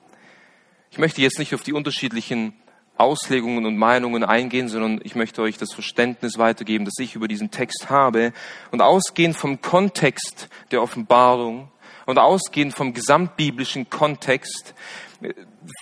[0.90, 2.52] Ich möchte jetzt nicht auf die unterschiedlichen
[2.96, 7.50] Auslegungen und Meinungen eingehen, sondern ich möchte euch das Verständnis weitergeben, das ich über diesen
[7.50, 8.32] Text habe.
[8.70, 11.70] Und ausgehend vom Kontext der Offenbarung
[12.06, 14.74] und ausgehend vom gesamtbiblischen Kontext
[15.22, 15.32] äh,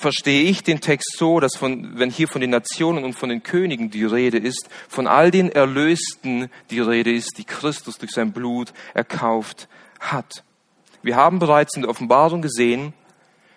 [0.01, 3.43] verstehe ich den Text so, dass von, wenn hier von den Nationen und von den
[3.43, 8.33] Königen die Rede ist, von all den Erlösten die Rede ist, die Christus durch sein
[8.33, 9.69] Blut erkauft
[9.99, 10.45] hat.
[11.03, 12.93] Wir haben bereits in der Offenbarung gesehen,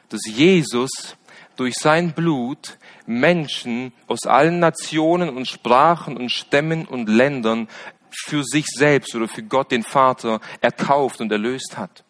[0.10, 1.18] dass Jesus
[1.56, 7.68] durch sein Blut Menschen aus allen Nationen und Sprachen und Stämmen und Ländern
[8.10, 12.04] für sich selbst oder für Gott den Vater erkauft und erlöst hat.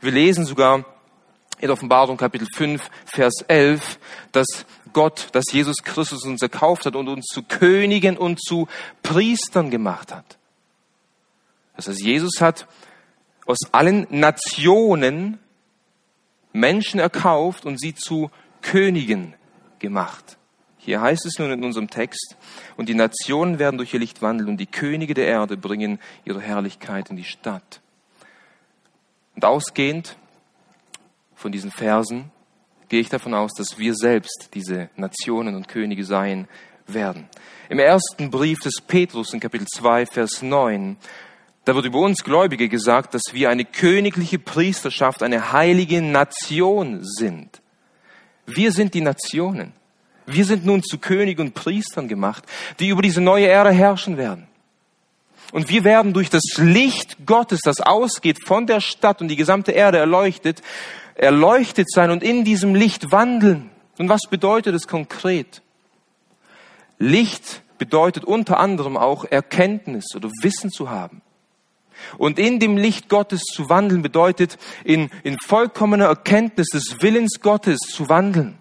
[0.00, 0.84] Wir lesen sogar
[1.60, 3.98] in Offenbarung Kapitel 5, Vers 11,
[4.32, 8.68] dass Gott, dass Jesus Christus uns erkauft hat und uns zu Königen und zu
[9.02, 10.38] Priestern gemacht hat.
[11.76, 12.66] Das heißt, Jesus hat
[13.46, 15.38] aus allen Nationen
[16.52, 18.30] Menschen erkauft und sie zu
[18.64, 19.34] Königen
[19.78, 20.38] gemacht.
[20.78, 22.36] Hier heißt es nun in unserem Text,
[22.76, 26.40] und die Nationen werden durch ihr Licht wandeln und die Könige der Erde bringen ihre
[26.40, 27.80] Herrlichkeit in die Stadt.
[29.34, 30.16] Und ausgehend
[31.34, 32.30] von diesen Versen
[32.88, 36.48] gehe ich davon aus, dass wir selbst diese Nationen und Könige sein
[36.86, 37.28] werden.
[37.68, 40.96] Im ersten Brief des Petrus in Kapitel 2, Vers 9,
[41.64, 47.62] da wird über uns Gläubige gesagt, dass wir eine königliche Priesterschaft, eine heilige Nation sind.
[48.46, 49.72] Wir sind die Nationen.
[50.26, 52.44] Wir sind nun zu König und Priestern gemacht,
[52.80, 54.46] die über diese neue Erde herrschen werden.
[55.52, 59.72] Und wir werden durch das Licht Gottes, das ausgeht von der Stadt und die gesamte
[59.72, 60.62] Erde erleuchtet,
[61.14, 63.70] erleuchtet sein und in diesem Licht wandeln.
[63.98, 65.62] Und was bedeutet es konkret?
[66.98, 71.22] Licht bedeutet unter anderem auch Erkenntnis oder Wissen zu haben.
[72.18, 77.78] Und in dem Licht Gottes zu wandeln bedeutet, in, in vollkommener Erkenntnis des Willens Gottes
[77.80, 78.58] zu wandeln.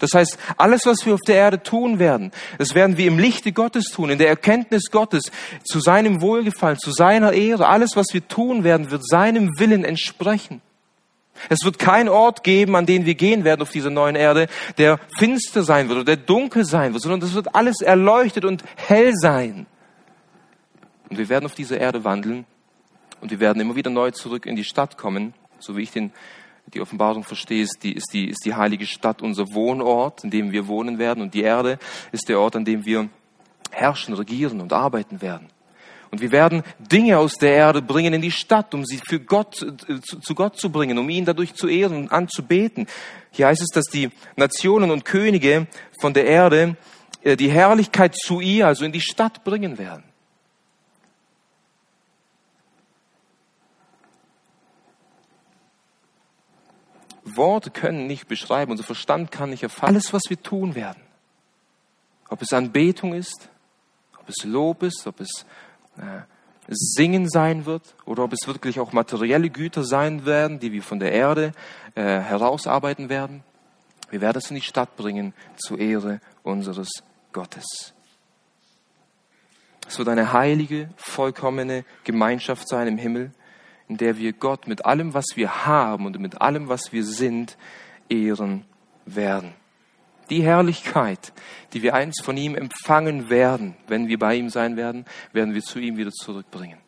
[0.00, 3.52] Das heißt, alles, was wir auf der Erde tun werden, das werden wir im Lichte
[3.52, 5.30] Gottes tun, in der Erkenntnis Gottes,
[5.64, 7.66] zu seinem Wohlgefallen, zu seiner Ehre.
[7.66, 10.60] Alles, was wir tun werden, wird seinem Willen entsprechen.
[11.48, 14.98] Es wird keinen Ort geben, an den wir gehen werden auf dieser neuen Erde, der
[15.18, 19.14] finster sein wird oder der dunkel sein wird, sondern es wird alles erleuchtet und hell
[19.14, 19.66] sein.
[21.08, 22.44] Und wir werden auf dieser Erde wandeln
[23.20, 26.12] und wir werden immer wieder neu zurück in die Stadt kommen, so wie ich den,
[26.72, 30.52] die Offenbarung verstehe, ist die, ist, die, ist die heilige Stadt unser Wohnort, in dem
[30.52, 31.78] wir wohnen werden und die Erde
[32.12, 33.08] ist der Ort, an dem wir
[33.70, 35.48] herrschen, regieren und arbeiten werden.
[36.10, 39.62] Und wir werden Dinge aus der Erde bringen in die Stadt, um sie für Gott,
[39.62, 42.86] äh, zu, zu Gott zu bringen, um ihn dadurch zu ehren und anzubeten.
[43.30, 45.66] Hier heißt es, dass die Nationen und Könige
[46.00, 46.76] von der Erde
[47.22, 50.04] äh, die Herrlichkeit zu ihr, also in die Stadt bringen werden.
[57.36, 59.86] Worte können nicht beschreiben, unser Verstand kann nicht erfassen.
[59.86, 61.02] Alles, was wir tun werden,
[62.28, 63.48] ob es Anbetung ist,
[64.18, 65.44] ob es Lob ist, ob es
[65.96, 66.22] äh,
[66.68, 70.98] Singen sein wird oder ob es wirklich auch materielle Güter sein werden, die wir von
[70.98, 71.52] der Erde
[71.94, 73.42] äh, herausarbeiten werden.
[74.10, 76.88] Wir werden es in die Stadt bringen zur Ehre unseres
[77.32, 77.94] Gottes.
[79.86, 83.32] Es wird eine heilige, vollkommene Gemeinschaft sein im Himmel,
[83.88, 87.56] in der wir Gott mit allem, was wir haben und mit allem, was wir sind,
[88.08, 88.64] ehren
[89.06, 89.54] werden
[90.30, 91.32] die Herrlichkeit,
[91.72, 95.62] die wir einst von ihm empfangen werden, wenn wir bei ihm sein werden, werden wir
[95.62, 96.78] zu ihm wieder zurückbringen.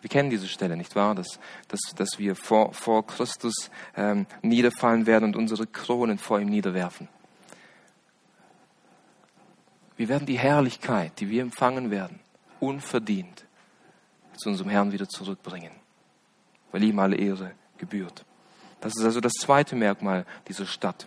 [0.00, 1.14] Wir kennen diese Stelle, nicht wahr?
[1.14, 6.48] Dass, dass, dass wir vor, vor Christus ähm, niederfallen werden und unsere Kronen vor ihm
[6.48, 7.08] niederwerfen.
[9.96, 12.20] Wir werden die Herrlichkeit, die wir empfangen werden,
[12.60, 13.46] unverdient
[14.36, 15.70] zu unserem Herrn wieder zurückbringen,
[16.74, 18.24] weil ihm alle Ehre gebührt.
[18.80, 21.06] Das ist also das zweite Merkmal dieser Stadt.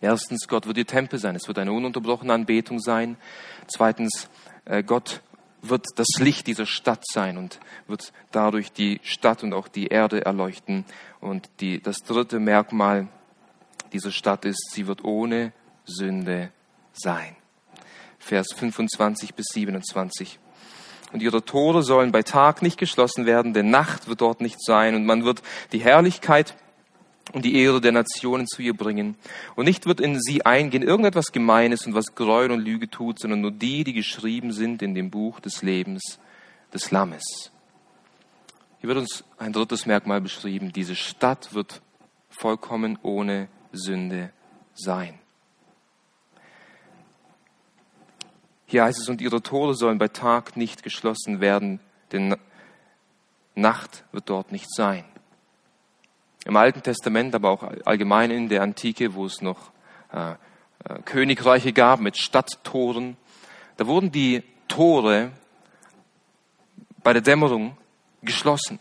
[0.00, 1.36] Erstens, Gott wird ihr Tempel sein.
[1.36, 3.18] Es wird eine ununterbrochene Anbetung sein.
[3.66, 4.30] Zweitens,
[4.64, 5.20] äh, Gott
[5.60, 10.24] wird das Licht dieser Stadt sein und wird dadurch die Stadt und auch die Erde
[10.24, 10.86] erleuchten.
[11.20, 13.08] Und die, das dritte Merkmal
[13.92, 15.52] dieser Stadt ist, sie wird ohne
[15.84, 16.52] Sünde
[16.94, 17.36] sein.
[18.18, 20.38] Vers 25 bis 27.
[21.12, 24.94] Und ihre Tore sollen bei Tag nicht geschlossen werden, denn Nacht wird dort nicht sein
[24.94, 25.42] und man wird
[25.72, 26.54] die Herrlichkeit
[27.32, 29.16] und die Ehre der Nationen zu ihr bringen.
[29.56, 33.40] Und nicht wird in sie eingehen irgendetwas Gemeines und was Gräuel und Lüge tut, sondern
[33.40, 36.18] nur die, die geschrieben sind in dem Buch des Lebens
[36.72, 37.50] des Lammes.
[38.80, 40.72] Hier wird uns ein drittes Merkmal beschrieben.
[40.72, 41.82] Diese Stadt wird
[42.30, 44.30] vollkommen ohne Sünde
[44.74, 45.18] sein.
[48.70, 51.80] Hier heißt es, und ihre Tore sollen bei Tag nicht geschlossen werden,
[52.12, 52.36] denn
[53.56, 55.04] Nacht wird dort nicht sein.
[56.44, 59.72] Im Alten Testament, aber auch allgemein in der Antike, wo es noch
[60.12, 63.16] äh, äh, Königreiche gab mit Stadttoren,
[63.76, 65.32] da wurden die Tore
[67.02, 67.76] bei der Dämmerung
[68.22, 68.78] geschlossen.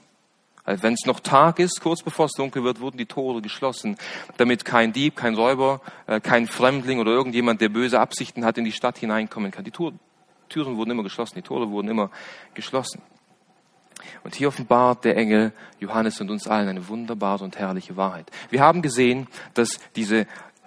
[0.63, 3.97] Also wenn es noch Tag ist, kurz bevor es dunkel wird, wurden die Tore geschlossen,
[4.37, 8.65] damit kein Dieb, kein Räuber, äh, kein Fremdling oder irgendjemand, der böse Absichten hat, in
[8.65, 9.63] die Stadt hineinkommen kann.
[9.63, 12.11] Die Türen wurden immer geschlossen, die Tore wurden immer
[12.53, 13.01] geschlossen.
[14.23, 18.31] Und hier offenbart der Engel Johannes und uns allen eine wunderbare und herrliche Wahrheit.
[18.49, 20.25] Wir haben gesehen, dass diese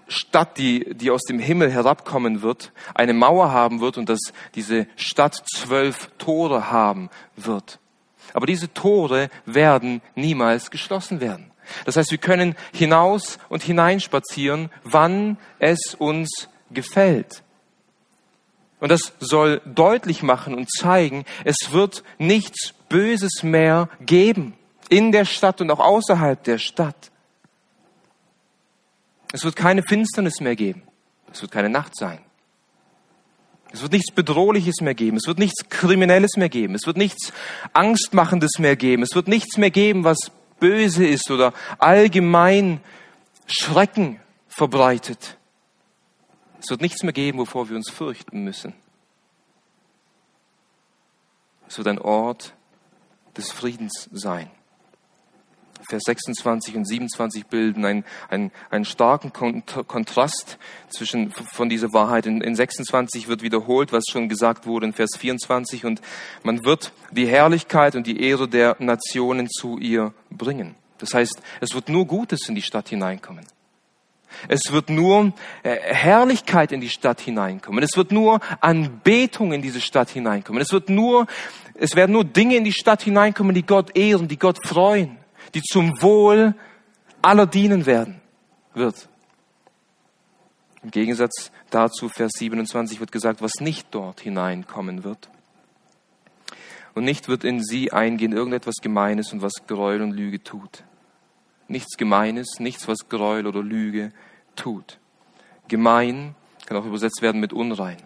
[0.09, 4.21] Stadt, die, die aus dem Himmel herabkommen wird, eine Mauer haben wird und dass
[4.55, 7.79] diese Stadt zwölf Tore haben wird.
[8.33, 11.51] Aber diese Tore werden niemals geschlossen werden.
[11.85, 17.43] Das heißt, wir können hinaus und hineinspazieren, wann es uns gefällt.
[18.81, 24.55] Und das soll deutlich machen und zeigen, es wird nichts Böses mehr geben
[24.89, 27.13] in der Stadt und auch außerhalb der Stadt.
[29.33, 30.83] Es wird keine Finsternis mehr geben.
[31.33, 32.19] Es wird keine Nacht sein.
[33.73, 35.17] Es wird nichts Bedrohliches mehr geben.
[35.17, 36.75] Es wird nichts Kriminelles mehr geben.
[36.75, 37.33] Es wird nichts
[37.73, 39.03] Angstmachendes mehr geben.
[39.03, 40.19] Es wird nichts mehr geben, was
[40.61, 42.81] böse ist oder allgemein
[43.47, 45.39] Schrecken verbreitet.
[46.61, 48.75] Es wird nichts mehr geben, wovor wir uns fürchten müssen.
[51.67, 52.55] Es wird ein Ort
[53.37, 54.51] des Friedens sein.
[55.89, 62.27] Vers 26 und 27 bilden einen, einen, einen starken Kontrast zwischen, von dieser Wahrheit.
[62.27, 66.01] In, in 26 wird wiederholt, was schon gesagt wurde in Vers 24 und
[66.43, 70.75] man wird die Herrlichkeit und die Ehre der Nationen zu ihr bringen.
[70.99, 73.45] Das heißt, es wird nur Gutes in die Stadt hineinkommen.
[74.49, 77.83] Es wird nur äh, Herrlichkeit in die Stadt hineinkommen.
[77.83, 80.63] Es wird nur Anbetung in diese Stadt hineinkommen.
[80.63, 81.27] Es wird nur,
[81.75, 85.22] es werden nur Dinge in die Stadt hineinkommen, die Gott ehren, die Gott freuen
[85.55, 86.55] die zum Wohl
[87.21, 88.21] aller dienen werden
[88.75, 89.09] wird.
[90.83, 95.29] Im Gegensatz dazu, Vers 27 wird gesagt, was nicht dort hineinkommen wird.
[96.95, 100.85] Und nicht wird in sie eingehen irgendetwas Gemeines und was Gräuel und Lüge tut.
[101.69, 104.13] Nichts Gemeines, nichts, was Gräuel oder Lüge
[104.57, 104.99] tut.
[105.69, 106.35] Gemein
[106.67, 107.97] kann auch übersetzt werden mit unrein.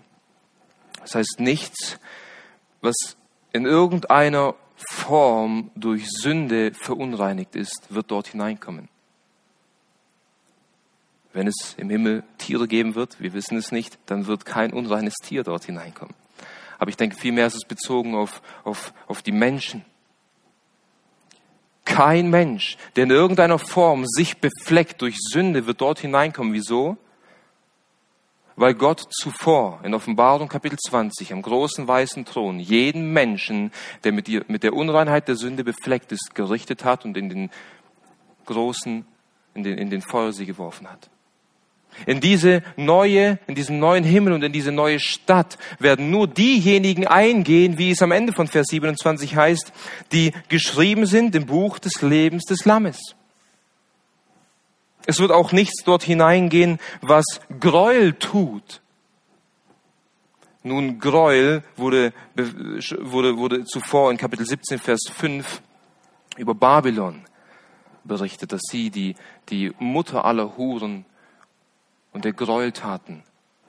[1.01, 1.99] Das heißt nichts,
[2.81, 3.17] was
[3.53, 8.89] in irgendeiner Form durch Sünde verunreinigt ist, wird dort hineinkommen.
[11.33, 15.15] Wenn es im Himmel Tiere geben wird, wir wissen es nicht, dann wird kein unreines
[15.15, 16.15] Tier dort hineinkommen.
[16.79, 19.85] Aber ich denke, vielmehr ist es bezogen auf, auf, auf die Menschen.
[21.85, 26.53] Kein Mensch, der in irgendeiner Form sich befleckt durch Sünde, wird dort hineinkommen.
[26.53, 26.97] Wieso?
[28.57, 33.71] Weil Gott zuvor in Offenbarung Kapitel 20 am großen weißen Thron jeden Menschen,
[34.03, 37.51] der mit, der Unreinheit der Sünde befleckt ist, gerichtet hat und in den
[38.47, 39.05] großen,
[39.55, 41.11] in den, in den Feuersee geworfen hat.
[42.05, 47.07] In diese neue, in diesen neuen Himmel und in diese neue Stadt werden nur diejenigen
[47.07, 49.73] eingehen, wie es am Ende von Vers 27 heißt,
[50.12, 53.16] die geschrieben sind im Buch des Lebens des Lammes.
[55.07, 57.25] Es wird auch nichts dort hineingehen, was
[57.61, 58.83] Gräuel tut.
[60.62, 65.62] Nun, Gräuel wurde, wurde, wurde zuvor in Kapitel 17, Vers 5
[66.37, 67.25] über Babylon
[68.03, 69.14] berichtet, dass sie die,
[69.49, 71.05] die Mutter aller Huren
[72.12, 73.23] und der Gräueltaten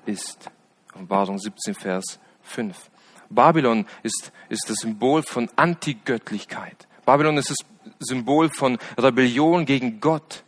[0.06, 0.50] ist.
[0.94, 2.76] Offenbarung 17, Vers 5.
[3.30, 6.88] Babylon ist, ist das Symbol von Antigöttlichkeit.
[7.06, 7.58] Babylon ist das
[8.00, 10.44] Symbol von Rebellion gegen Gott.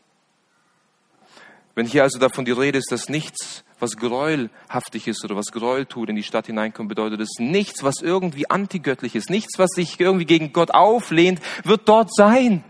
[1.80, 5.86] Wenn hier also davon die Rede ist, dass nichts, was gräuelhaftig ist oder was Gräuel
[5.86, 9.98] tut, in die Stadt hineinkommt, bedeutet es nichts, was irgendwie antigöttlich ist, nichts, was sich
[9.98, 12.66] irgendwie gegen Gott auflehnt, wird dort sein.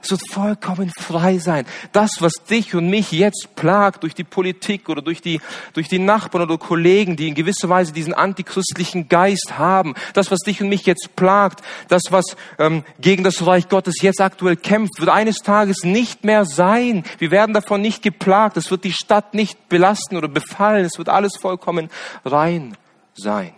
[0.00, 1.66] Es wird vollkommen frei sein.
[1.92, 5.40] Das, was dich und mich jetzt plagt durch die Politik oder durch die,
[5.72, 10.38] durch die Nachbarn oder Kollegen, die in gewisser Weise diesen antichristlichen Geist haben, das, was
[10.38, 15.00] dich und mich jetzt plagt, das, was ähm, gegen das Reich Gottes jetzt aktuell kämpft,
[15.00, 17.02] wird eines Tages nicht mehr sein.
[17.18, 18.56] Wir werden davon nicht geplagt.
[18.56, 20.84] Es wird die Stadt nicht belasten oder befallen.
[20.84, 21.90] Es wird alles vollkommen
[22.24, 22.76] rein
[23.14, 23.52] sein.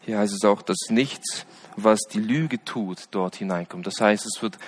[0.00, 1.46] Hier heißt es auch, dass nichts
[1.84, 3.86] was die Lüge tut, dort hineinkommt.
[3.86, 4.58] Das heißt, es wird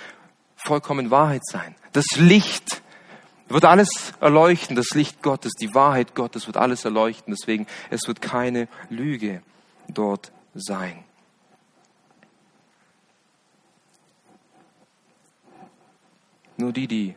[0.55, 1.75] vollkommen Wahrheit sein.
[1.91, 2.81] Das Licht
[3.47, 7.33] wird alles erleuchten, das Licht Gottes, die Wahrheit Gottes wird alles erleuchten.
[7.37, 9.43] Deswegen, es wird keine Lüge
[9.87, 11.03] dort sein.
[16.57, 17.15] Nur die, die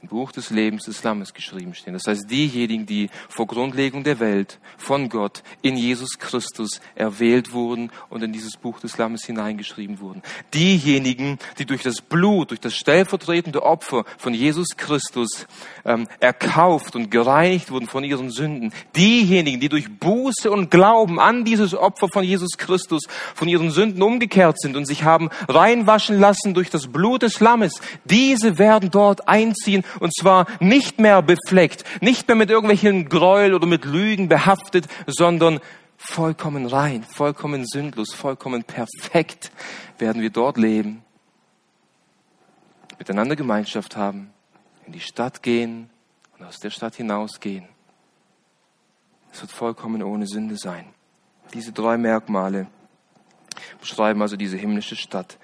[0.00, 1.92] im Buch des Lebens des Lammes geschrieben stehen.
[1.92, 7.90] Das heißt, diejenigen, die vor Grundlegung der Welt von Gott in Jesus Christus erwählt wurden
[8.08, 10.22] und in dieses Buch des Lammes hineingeschrieben wurden.
[10.54, 15.48] Diejenigen, die durch das Blut, durch das stellvertretende Opfer von Jesus Christus
[15.84, 18.72] ähm, erkauft und gereinigt wurden von ihren Sünden.
[18.94, 23.02] Diejenigen, die durch Buße und Glauben an dieses Opfer von Jesus Christus
[23.34, 27.80] von ihren Sünden umgekehrt sind und sich haben reinwaschen lassen durch das Blut des Lammes.
[28.04, 33.66] Diese werden dort einziehen und zwar nicht mehr befleckt, nicht mehr mit irgendwelchen Gräuel oder
[33.66, 35.60] mit Lügen behaftet, sondern
[35.96, 39.50] vollkommen rein, vollkommen sündlos, vollkommen perfekt
[39.98, 41.02] werden wir dort leben.
[42.98, 44.32] miteinander Gemeinschaft haben,
[44.86, 45.88] in die Stadt gehen
[46.36, 47.68] und aus der Stadt hinausgehen.
[49.32, 50.86] Es wird vollkommen ohne Sünde sein.
[51.54, 52.66] Diese drei Merkmale
[53.80, 55.38] beschreiben also diese himmlische Stadt.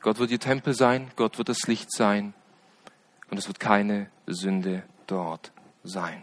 [0.00, 2.34] Gott wird ihr Tempel sein, Gott wird das Licht sein
[3.30, 5.52] und es wird keine Sünde dort
[5.82, 6.22] sein.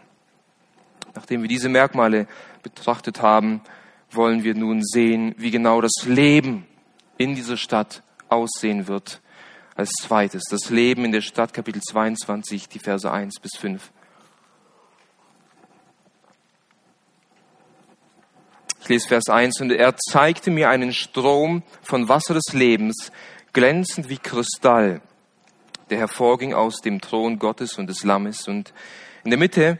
[1.14, 2.26] Nachdem wir diese Merkmale
[2.62, 3.62] betrachtet haben,
[4.10, 6.66] wollen wir nun sehen, wie genau das Leben
[7.16, 9.20] in dieser Stadt aussehen wird.
[9.74, 13.90] Als zweites, das Leben in der Stadt, Kapitel 22, die Verse 1 bis 5.
[18.80, 19.60] Ich lese Vers 1.
[19.60, 23.12] Und er zeigte mir einen Strom von Wasser des Lebens,
[23.52, 25.00] glänzend wie Kristall,
[25.90, 28.48] der hervorging aus dem Thron Gottes und des Lammes.
[28.48, 28.72] Und
[29.24, 29.78] in der Mitte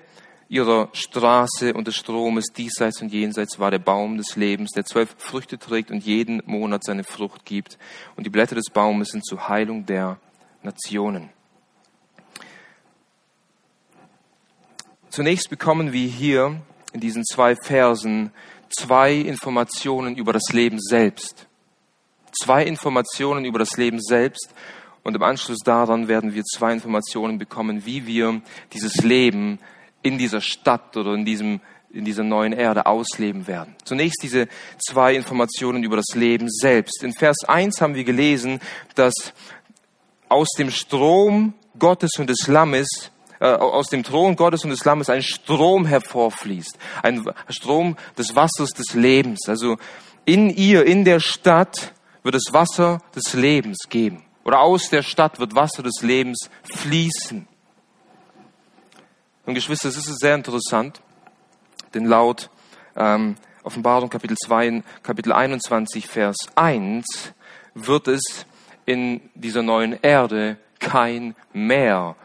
[0.49, 5.15] ihrer Straße und des Stromes diesseits und jenseits war der Baum des Lebens, der zwölf
[5.19, 7.79] Früchte trägt und jeden Monat seine Frucht gibt.
[8.17, 10.19] Und die Blätter des Baumes sind zur Heilung der
[10.63, 11.31] Nationen.
[15.11, 16.61] Zunächst bekommen wir hier
[16.93, 18.33] in diesen zwei Versen
[18.71, 21.47] zwei Informationen über das Leben selbst.
[22.43, 24.55] Zwei Informationen über das Leben selbst
[25.09, 28.43] und im Anschluss daran werden wir zwei Informationen bekommen, wie wir
[28.75, 29.59] dieses Leben
[30.03, 33.75] in dieser Stadt oder in diesem in dieser neuen Erde ausleben werden.
[33.85, 34.49] Zunächst diese
[34.79, 37.03] zwei Informationen über das Leben selbst.
[37.03, 38.61] In Vers 1 haben wir gelesen,
[38.97, 39.15] dass
[40.29, 45.09] aus dem Strom Gottes und des Lammes äh, aus dem Thron Gottes und des Lammes
[45.09, 49.49] ein Strom hervorfließt, ein Strom des Wassers des Lebens.
[49.49, 49.79] Also
[50.27, 54.28] in ihr, in der Stadt wird es Wasser des Lebens geben.
[54.49, 57.47] Oder aus der Stadt wird Wasser des Lebens fließen.
[59.45, 61.03] Und Geschwister, es ist sehr interessant,
[61.93, 62.49] denn laut
[62.97, 67.35] ähm, Offenbarung Kapitel 2, Kapitel 21, Vers 1
[67.75, 68.47] wird es
[68.87, 72.17] in dieser neuen Erde kein Meer,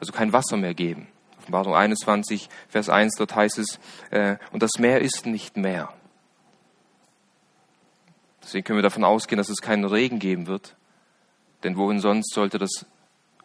[0.00, 1.06] also kein Wasser mehr geben.
[1.38, 3.78] Offenbarung 21, Vers 1, dort heißt es,
[4.10, 5.92] äh, und das Meer ist nicht mehr.
[8.42, 10.74] Deswegen können wir davon ausgehen, dass es keinen Regen geben wird,
[11.62, 12.86] denn wohin sonst sollte das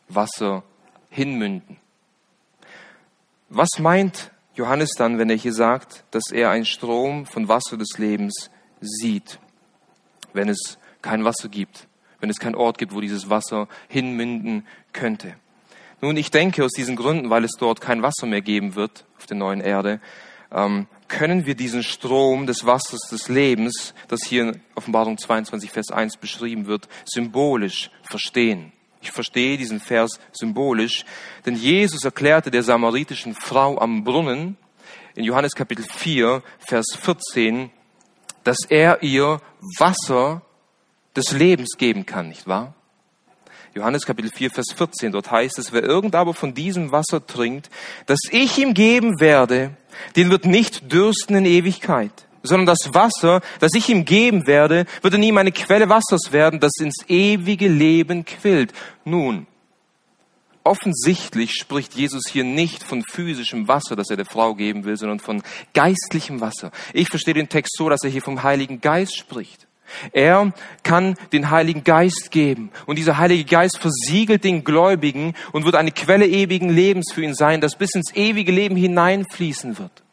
[0.07, 0.63] Wasser
[1.09, 1.77] hinmünden?
[3.49, 7.97] Was meint Johannes dann, wenn er hier sagt, dass er einen Strom von Wasser des
[7.97, 8.49] Lebens
[8.81, 9.39] sieht,
[10.33, 11.87] wenn es kein Wasser gibt,
[12.19, 15.35] wenn es keinen Ort gibt, wo dieses Wasser hinmünden könnte?
[16.01, 19.25] Nun, ich denke aus diesen Gründen, weil es dort kein Wasser mehr geben wird auf
[19.25, 19.99] der neuen Erde,
[20.51, 25.91] ähm, können wir diesen Strom des Wassers des Lebens, das hier in Offenbarung 22, Vers
[25.91, 28.71] 1 beschrieben wird, symbolisch verstehen.
[29.01, 31.05] Ich verstehe diesen Vers symbolisch,
[31.45, 34.57] denn Jesus erklärte der samaritischen Frau am Brunnen
[35.15, 37.69] in Johannes Kapitel 4, Vers 14,
[38.43, 39.41] dass er ihr
[39.77, 40.41] Wasser
[41.15, 42.73] des Lebens geben kann, nicht wahr?
[43.75, 47.69] Johannes Kapitel 4, Vers 14, dort heißt es, wer irgend aber von diesem Wasser trinkt,
[48.05, 49.75] das ich ihm geben werde,
[50.15, 55.15] den wird nicht dürsten in Ewigkeit sondern das Wasser, das ich ihm geben werde, wird
[55.15, 58.71] in ihm eine Quelle Wassers werden, das ins ewige Leben quillt.
[59.03, 59.47] Nun,
[60.63, 65.19] offensichtlich spricht Jesus hier nicht von physischem Wasser, das er der Frau geben will, sondern
[65.19, 65.41] von
[65.73, 66.69] geistlichem Wasser.
[66.93, 69.64] Ich verstehe den Text so, dass er hier vom Heiligen Geist spricht.
[70.11, 70.51] Er
[70.83, 75.91] kann den Heiligen Geist geben und dieser Heilige Geist versiegelt den Gläubigen und wird eine
[75.91, 80.03] Quelle ewigen Lebens für ihn sein, das bis ins ewige Leben hineinfließen wird.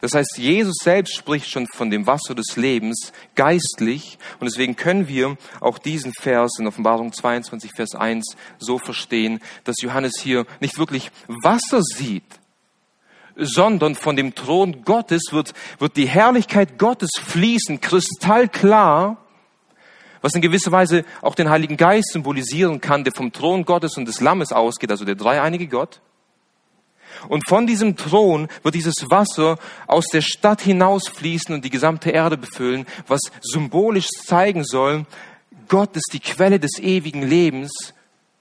[0.00, 5.08] Das heißt, Jesus selbst spricht schon von dem Wasser des Lebens geistlich und deswegen können
[5.08, 10.78] wir auch diesen Vers in Offenbarung 22, Vers 1 so verstehen, dass Johannes hier nicht
[10.78, 12.39] wirklich Wasser sieht,
[13.40, 19.16] sondern von dem Thron Gottes wird, wird die Herrlichkeit Gottes fließen, kristallklar,
[20.20, 24.06] was in gewisser Weise auch den Heiligen Geist symbolisieren kann, der vom Thron Gottes und
[24.06, 26.00] des Lammes ausgeht, also der dreieinige Gott.
[27.28, 32.36] Und von diesem Thron wird dieses Wasser aus der Stadt hinausfließen und die gesamte Erde
[32.36, 35.06] befüllen, was symbolisch zeigen soll,
[35.68, 37.94] Gott ist die Quelle des ewigen Lebens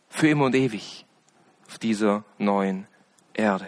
[0.09, 1.05] für immer und ewig
[1.67, 2.87] auf dieser neuen
[3.33, 3.67] Erde.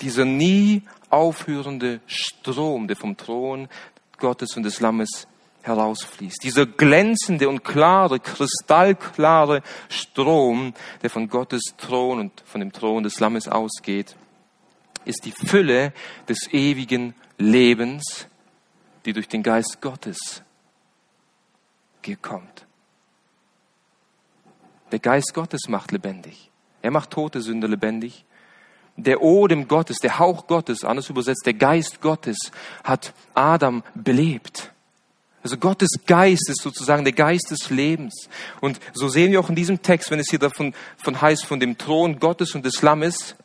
[0.00, 3.68] Dieser nie aufhörende Strom, der vom Thron
[4.18, 5.26] Gottes und des Lammes
[5.62, 6.42] herausfließt.
[6.42, 13.20] Dieser glänzende und klare, kristallklare Strom, der von Gottes Thron und von dem Thron des
[13.20, 14.16] Lammes ausgeht,
[15.04, 15.92] ist die Fülle
[16.28, 18.26] des ewigen Lebens,
[19.04, 20.42] die durch den Geist Gottes
[22.02, 22.66] gekommt.
[24.92, 26.50] Der Geist Gottes macht lebendig.
[26.82, 28.24] Er macht tote Sünder lebendig.
[28.96, 32.36] Der Odem Gottes, der Hauch Gottes, anders übersetzt, der Geist Gottes
[32.84, 34.72] hat Adam belebt
[35.42, 38.28] Also Gottes Geist ist sozusagen der Geist des Lebens.
[38.60, 41.60] Und so sehen wir auch in diesem Text, wenn es hier davon von heißt, von
[41.60, 43.36] dem Thron Gottes und des Lammes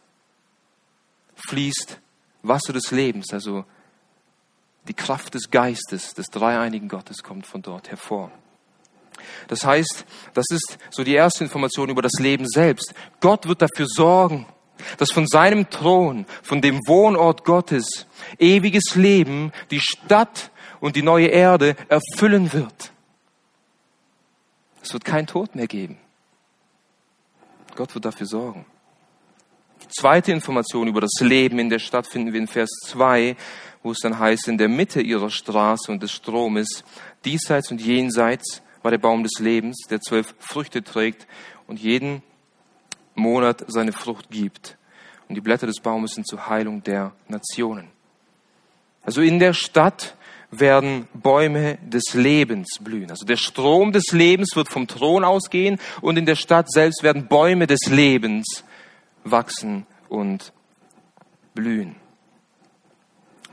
[1.48, 2.00] fließt
[2.44, 3.32] Wasser des Lebens.
[3.32, 3.66] Also
[4.88, 8.32] die Kraft des Geistes, des dreieinigen Gottes kommt von dort hervor.
[9.48, 12.94] Das heißt, das ist so die erste Information über das Leben selbst.
[13.20, 14.46] Gott wird dafür sorgen,
[14.98, 18.08] dass von seinem Thron, von dem Wohnort Gottes,
[18.40, 22.92] ewiges Leben die Stadt und die neue Erde erfüllen wird.
[24.82, 25.98] Es wird kein Tod mehr geben.
[27.76, 28.66] Gott wird dafür sorgen.
[29.84, 33.36] Die zweite Information über das Leben in der Stadt finden wir in Vers 2,
[33.84, 36.84] wo es dann heißt, in der Mitte ihrer Straße und des Stromes,
[37.24, 41.28] diesseits und jenseits, war der Baum des Lebens, der zwölf Früchte trägt
[41.68, 42.24] und jeden
[43.16, 44.78] Monat seine Frucht gibt.
[45.28, 47.88] Und die Blätter des Baumes sind zur Heilung der Nationen.
[49.04, 50.16] Also in der Stadt
[50.52, 53.10] werden Bäume des Lebens blühen.
[53.10, 57.28] Also der Strom des Lebens wird vom Thron ausgehen und in der Stadt selbst werden
[57.28, 58.64] Bäume des Lebens
[59.24, 60.54] wachsen und
[61.54, 61.96] blühen.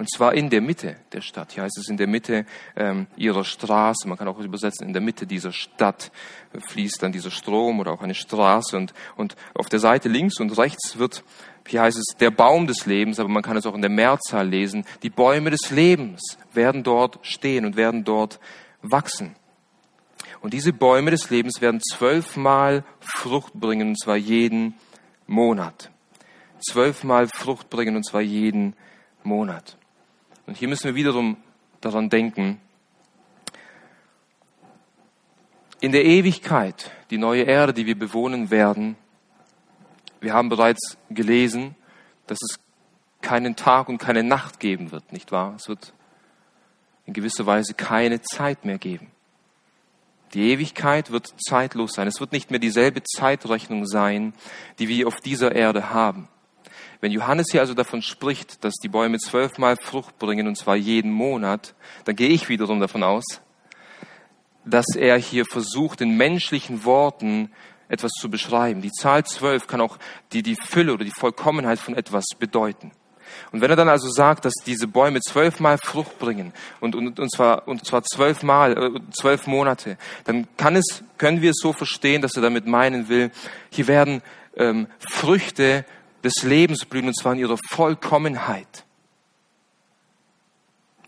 [0.03, 1.53] Und zwar in der Mitte der Stadt.
[1.53, 2.45] Hier heißt es in der Mitte
[2.75, 4.09] ähm, ihrer Straße.
[4.09, 6.11] Man kann auch übersetzen, in der Mitte dieser Stadt
[6.59, 8.77] fließt dann dieser Strom oder auch eine Straße.
[8.77, 11.23] Und, und auf der Seite links und rechts wird,
[11.69, 14.49] hier heißt es, der Baum des Lebens, aber man kann es auch in der Mehrzahl
[14.49, 14.85] lesen.
[15.05, 18.41] Die Bäume des Lebens werden dort stehen und werden dort
[18.83, 19.37] wachsen.
[20.41, 24.75] Und diese Bäume des Lebens werden zwölfmal Frucht bringen, und zwar jeden
[25.29, 25.93] Monat.
[26.59, 28.75] Zwölfmal Frucht bringen, und zwar jeden
[29.23, 29.77] Monat.
[30.53, 31.39] Und hier müssen wir wiederum
[31.81, 32.61] daran denken,
[35.81, 38.97] in der Ewigkeit, die neue Erde, die wir bewohnen werden,
[40.21, 41.75] wir haben bereits gelesen,
[42.27, 42.61] dass es
[43.23, 45.55] keinen Tag und keine Nacht geben wird, nicht wahr?
[45.57, 45.95] Es wird
[47.07, 49.11] in gewisser Weise keine Zeit mehr geben.
[50.35, 52.07] Die Ewigkeit wird zeitlos sein.
[52.07, 54.35] Es wird nicht mehr dieselbe Zeitrechnung sein,
[54.79, 56.29] die wir auf dieser Erde haben.
[57.03, 61.11] Wenn Johannes hier also davon spricht, dass die Bäume zwölfmal Frucht bringen, und zwar jeden
[61.11, 61.75] Monat,
[62.05, 63.25] dann gehe ich wiederum davon aus,
[64.65, 67.51] dass er hier versucht, in menschlichen Worten
[67.89, 68.83] etwas zu beschreiben.
[68.83, 69.99] Die Zahl zwölf kann auch
[70.33, 72.93] die, die Fülle oder die Vollkommenheit von etwas bedeuten.
[73.51, 77.33] Und wenn er dann also sagt, dass diese Bäume zwölfmal Frucht bringen und, und, und
[77.33, 82.23] zwar und zwar zwölfmal äh, zwölf Monate, dann kann es können wir es so verstehen,
[82.23, 83.33] dass er damit meinen will,
[83.71, 84.23] hier werden
[84.57, 85.85] ähm, Früchte
[86.25, 88.85] des Lebens blühen, und zwar in ihrer Vollkommenheit.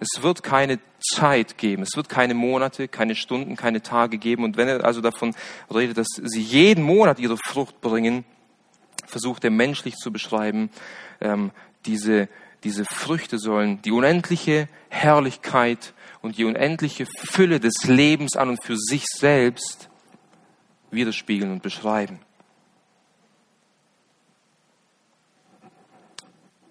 [0.00, 4.44] Es wird keine Zeit geben, es wird keine Monate, keine Stunden, keine Tage geben.
[4.44, 5.34] Und wenn er also davon
[5.72, 8.24] redet, dass sie jeden Monat ihre Frucht bringen,
[9.06, 10.70] versucht er menschlich zu beschreiben,
[11.20, 11.52] ähm,
[11.86, 12.28] diese,
[12.64, 18.76] diese Früchte sollen die unendliche Herrlichkeit und die unendliche Fülle des Lebens an und für
[18.76, 19.88] sich selbst
[20.90, 22.20] widerspiegeln und beschreiben.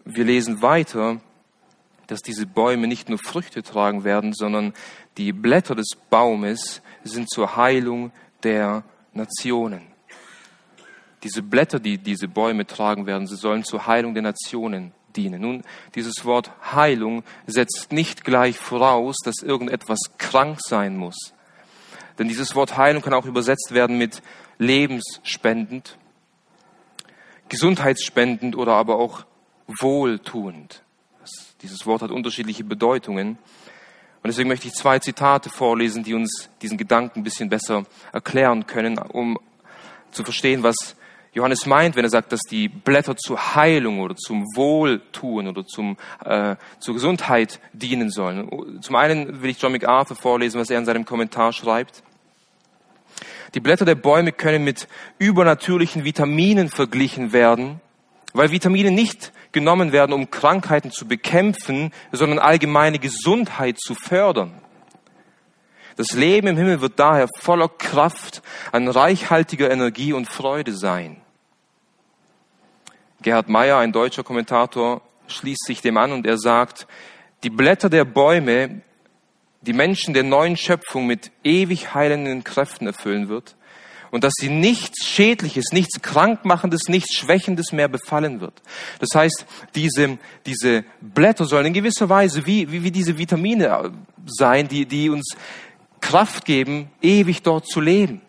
[0.06, 1.22] Wir lesen weiter,
[2.08, 4.74] dass diese Bäume nicht nur Früchte tragen werden, sondern
[5.18, 8.12] die Blätter des Baumes sind zur Heilung
[8.44, 8.84] der
[9.14, 9.82] Nationen.
[11.24, 15.42] Diese Blätter, die diese Bäume tragen werden, sie sollen zur Heilung der Nationen dienen.
[15.42, 15.64] Nun,
[15.96, 21.34] dieses Wort Heilung setzt nicht gleich voraus, dass irgendetwas krank sein muss.
[22.20, 24.22] Denn dieses Wort Heilung kann auch übersetzt werden mit
[24.58, 25.98] lebensspendend,
[27.48, 29.26] gesundheitsspendend oder aber auch
[29.68, 30.82] wohltuend.
[31.62, 33.38] Dieses Wort hat unterschiedliche Bedeutungen.
[34.24, 38.68] Und deswegen möchte ich zwei Zitate vorlesen, die uns diesen Gedanken ein bisschen besser erklären
[38.68, 39.38] können, um
[40.12, 40.96] zu verstehen, was
[41.34, 45.98] Johannes meint, wenn er sagt, dass die Blätter zur Heilung oder zum Wohltun oder zum,
[46.24, 48.82] äh, zur Gesundheit dienen sollen.
[48.82, 52.04] Zum einen will ich John MacArthur vorlesen, was er in seinem Kommentar schreibt.
[53.56, 54.88] Die Blätter der Bäume können mit
[55.18, 57.82] übernatürlichen Vitaminen verglichen werden,
[58.34, 64.54] weil Vitamine nicht genommen werden, um Krankheiten zu bekämpfen, sondern allgemeine Gesundheit zu fördern.
[65.96, 68.42] Das Leben im Himmel wird daher voller Kraft,
[68.72, 71.22] an reichhaltiger Energie und Freude sein.
[73.22, 76.88] Gerhard Meyer, ein deutscher Kommentator, schließt sich dem an und er sagt,
[77.44, 78.82] die Blätter der Bäume,
[79.62, 83.56] die Menschen der neuen Schöpfung mit ewig heilenden Kräften erfüllen wird,
[84.14, 88.62] und dass sie nichts Schädliches, nichts Krankmachendes, nichts Schwächendes mehr befallen wird.
[89.00, 89.44] Das heißt,
[89.74, 93.90] diese, diese Blätter sollen in gewisser Weise wie, wie, wie diese Vitamine äh,
[94.28, 95.36] sein, die, die uns
[96.00, 98.22] Kraft geben, ewig dort zu leben.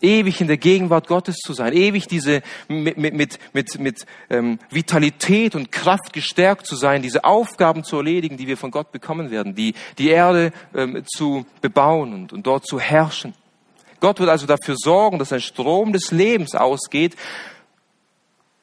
[0.00, 4.60] ewig in der Gegenwart Gottes zu sein, ewig diese mit, mit, mit, mit, mit ähm,
[4.70, 9.32] Vitalität und Kraft gestärkt zu sein, diese Aufgaben zu erledigen, die wir von Gott bekommen
[9.32, 13.34] werden, die, die Erde ähm, zu bebauen und, und dort zu herrschen.
[14.00, 17.16] Gott wird also dafür sorgen, dass ein Strom des Lebens ausgeht,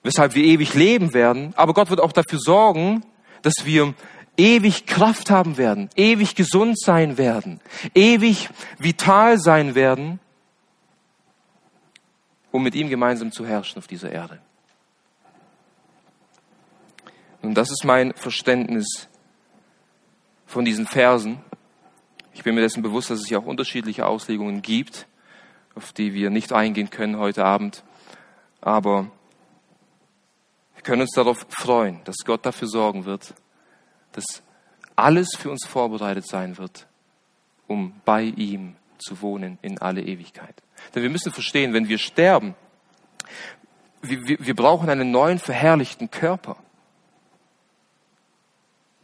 [0.04, 1.54] weshalb wir ewig leben werden.
[1.56, 3.04] Aber Gott wird auch dafür sorgen,
[3.42, 3.94] dass wir
[4.38, 7.60] ewig Kraft haben werden, ewig gesund sein werden,
[7.94, 10.20] ewig vital sein werden,
[12.52, 14.40] um mit ihm gemeinsam zu herrschen auf dieser Erde.
[17.42, 19.08] Und das ist mein Verständnis
[20.46, 21.40] von diesen Versen.
[22.34, 25.08] Ich bin mir dessen bewusst, dass es ja auch unterschiedliche Auslegungen gibt,
[25.76, 27.84] auf die wir nicht eingehen können heute Abend.
[28.60, 29.10] Aber
[30.76, 33.34] wir können uns darauf freuen, dass Gott dafür sorgen wird,
[34.12, 34.44] dass
[34.96, 36.88] alles für uns vorbereitet sein wird,
[37.68, 40.62] um bei ihm zu wohnen in alle Ewigkeit.
[40.94, 42.56] Denn wir müssen verstehen, wenn wir sterben,
[44.02, 46.58] wir, wir, wir brauchen einen neuen verherrlichten Körper,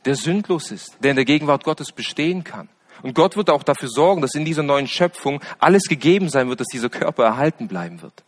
[0.05, 2.69] der sündlos ist, der in der Gegenwart Gottes bestehen kann.
[3.01, 6.59] Und Gott wird auch dafür sorgen, dass in dieser neuen Schöpfung alles gegeben sein wird,
[6.59, 8.23] dass dieser Körper erhalten bleiben wird.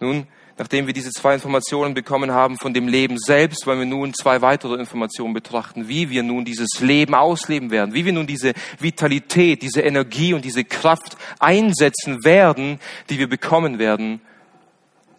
[0.00, 0.26] Nun,
[0.58, 4.42] Nachdem wir diese zwei Informationen bekommen haben von dem Leben selbst, wollen wir nun zwei
[4.42, 9.62] weitere Informationen betrachten, wie wir nun dieses Leben ausleben werden, wie wir nun diese Vitalität,
[9.62, 12.78] diese Energie und diese Kraft einsetzen werden,
[13.08, 14.20] die wir bekommen werden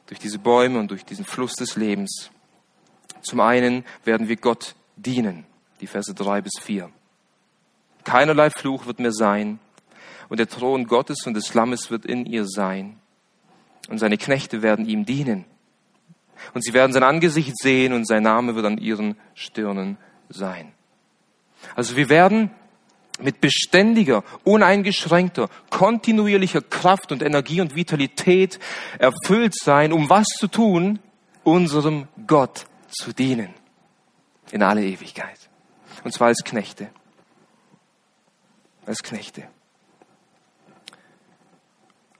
[0.08, 2.30] durch diese Bäume und durch diesen Fluss des Lebens.
[3.22, 5.46] Zum einen werden wir Gott dienen,
[5.82, 6.90] die Verse drei bis vier.
[8.04, 9.60] Keinerlei Fluch wird mehr sein,
[10.30, 12.98] und der Thron Gottes und des Lammes wird in ihr sein
[13.90, 15.46] und seine Knechte werden ihm dienen.
[16.54, 19.98] Und sie werden sein Angesicht sehen und sein Name wird an ihren Stirnen
[20.30, 20.74] sein.
[21.76, 22.50] Also wir werden
[23.20, 28.60] mit beständiger, uneingeschränkter, kontinuierlicher Kraft und Energie und Vitalität
[28.98, 31.00] erfüllt sein, um was zu tun?
[31.44, 33.54] Unserem Gott zu dienen.
[34.52, 35.38] In alle Ewigkeit.
[36.04, 36.90] Und zwar als Knechte.
[38.86, 39.48] Als Knechte.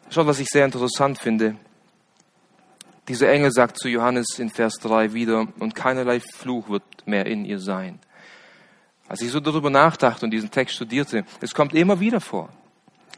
[0.10, 1.56] Schaut, was ich sehr interessant finde.
[3.08, 7.44] Dieser Engel sagt zu Johannes in Vers 3 wieder, und keinerlei Fluch wird mehr in
[7.44, 8.00] ihr sein.
[9.08, 12.50] Als ich so darüber nachdachte und diesen Text studierte, es kommt immer wieder vor.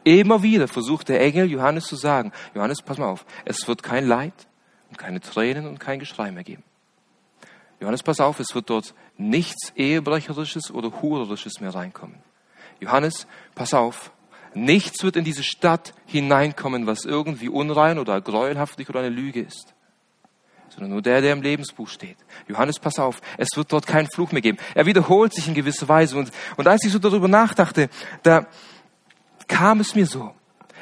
[0.02, 4.06] Immer wieder versucht der Engel Johannes zu sagen, Johannes, pass mal auf, es wird kein
[4.06, 4.34] Leid
[4.90, 6.64] und keine Tränen und kein Geschrei mehr geben.
[7.80, 12.25] Johannes, pass auf, es wird dort nichts Ehebrecherisches oder Hurerisches mehr reinkommen.
[12.80, 14.10] Johannes, pass auf,
[14.56, 19.74] Nichts wird in diese Stadt hineinkommen, was irgendwie unrein oder gräuelhaftig oder eine Lüge ist.
[20.70, 22.16] Sondern nur der, der im Lebensbuch steht.
[22.48, 24.56] Johannes, pass auf, es wird dort keinen Fluch mehr geben.
[24.74, 26.16] Er wiederholt sich in gewisser Weise.
[26.16, 27.90] Und, und als ich so darüber nachdachte,
[28.22, 28.46] da
[29.46, 30.34] kam es mir so.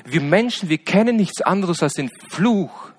[0.05, 2.92] Wir Menschen, wir kennen nichts anderes als den Fluch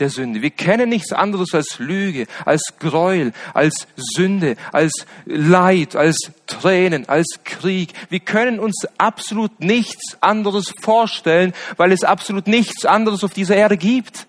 [0.00, 0.42] der Sünde.
[0.42, 7.26] Wir kennen nichts anderes als Lüge, als Gräuel, als Sünde, als Leid, als Tränen, als
[7.44, 7.92] Krieg.
[8.08, 13.76] Wir können uns absolut nichts anderes vorstellen, weil es absolut nichts anderes auf dieser Erde
[13.76, 14.26] gibt.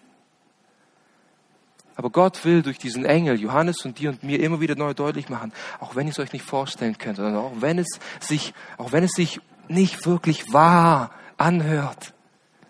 [1.96, 5.30] Aber Gott will durch diesen Engel, Johannes und dir und mir immer wieder neu deutlich
[5.30, 8.92] machen, auch wenn ihr es euch nicht vorstellen könnt, oder auch wenn es sich, auch
[8.92, 12.14] wenn es sich nicht wirklich wahr anhört,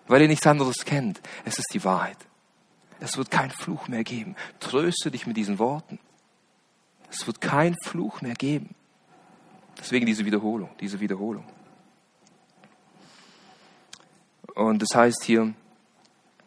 [0.08, 2.18] weil ihr nichts anderes kennt, es ist die Wahrheit.
[3.02, 4.36] Es wird kein Fluch mehr geben.
[4.60, 6.00] Tröste dich mit diesen Worten.
[7.10, 8.76] Es wird kein Fluch mehr geben.
[9.80, 11.44] Deswegen diese Wiederholung, diese Wiederholung.
[14.54, 15.52] Und das heißt hier,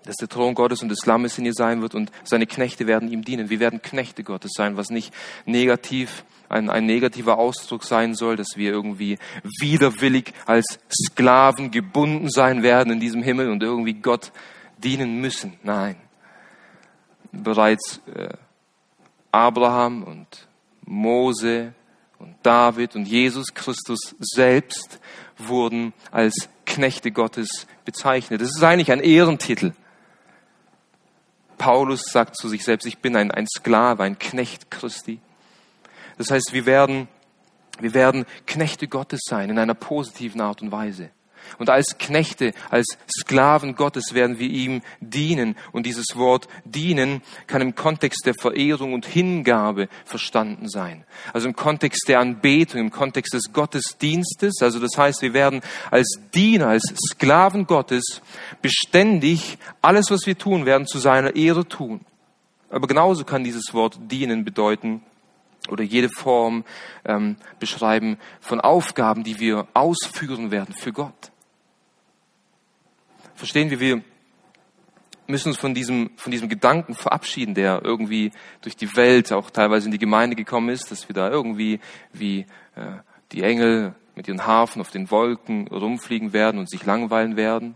[0.04, 3.10] dass der Thron Gottes und des Lammes in ihr sein wird und seine Knechte werden
[3.10, 3.50] ihm dienen.
[3.50, 5.12] Wir werden Knechte Gottes sein, was nicht
[5.46, 9.18] negativ, ein, ein negativer Ausdruck sein soll, dass wir irgendwie
[9.60, 14.30] widerwillig als Sklaven gebunden sein werden in diesem Himmel und irgendwie Gott
[14.78, 15.54] dienen müssen.
[15.64, 15.96] Nein
[17.42, 18.28] bereits äh,
[19.32, 20.46] Abraham und
[20.84, 21.74] Mose
[22.18, 25.00] und David und Jesus Christus selbst
[25.38, 28.40] wurden als Knechte Gottes bezeichnet.
[28.40, 29.72] Das ist eigentlich ein Ehrentitel.
[31.58, 35.20] Paulus sagt zu sich selbst, ich bin ein, ein Sklave, ein Knecht Christi.
[36.18, 37.08] Das heißt, wir werden,
[37.80, 41.10] wir werden Knechte Gottes sein in einer positiven Art und Weise.
[41.58, 45.56] Und als Knechte, als Sklaven Gottes werden wir ihm dienen.
[45.72, 51.04] Und dieses Wort dienen kann im Kontext der Verehrung und Hingabe verstanden sein.
[51.32, 54.62] Also im Kontext der Anbetung, im Kontext des Gottesdienstes.
[54.62, 58.22] Also das heißt, wir werden als Diener, als Sklaven Gottes
[58.62, 62.00] beständig alles, was wir tun werden, zu seiner Ehre tun.
[62.70, 65.02] Aber genauso kann dieses Wort dienen bedeuten,
[65.68, 66.64] oder jede Form
[67.04, 71.32] ähm, beschreiben von Aufgaben, die wir ausführen werden für Gott.
[73.34, 74.02] Verstehen wir, wir
[75.26, 79.86] müssen uns von diesem, von diesem Gedanken verabschieden, der irgendwie durch die Welt, auch teilweise
[79.86, 81.80] in die Gemeinde gekommen ist, dass wir da irgendwie
[82.12, 82.40] wie
[82.76, 82.98] äh,
[83.32, 87.74] die Engel mit ihren Hafen auf den Wolken rumfliegen werden und sich langweilen werden.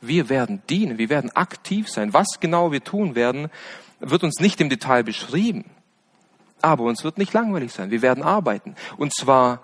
[0.00, 2.12] Wir werden dienen, wir werden aktiv sein.
[2.12, 3.48] Was genau wir tun werden,
[4.00, 5.64] wird uns nicht im Detail beschrieben.
[6.60, 7.90] Aber uns wird nicht langweilig sein.
[7.90, 8.74] Wir werden arbeiten.
[8.96, 9.60] Und zwar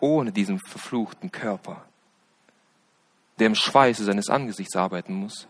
[0.00, 1.85] ohne diesen verfluchten Körper,
[3.38, 5.48] der im Schweiße seines Angesichts arbeiten muss,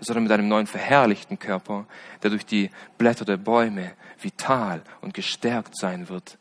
[0.00, 1.86] sondern mit einem neuen verherrlichten Körper,
[2.22, 6.38] der durch die Blätter der Bäume vital und gestärkt sein wird,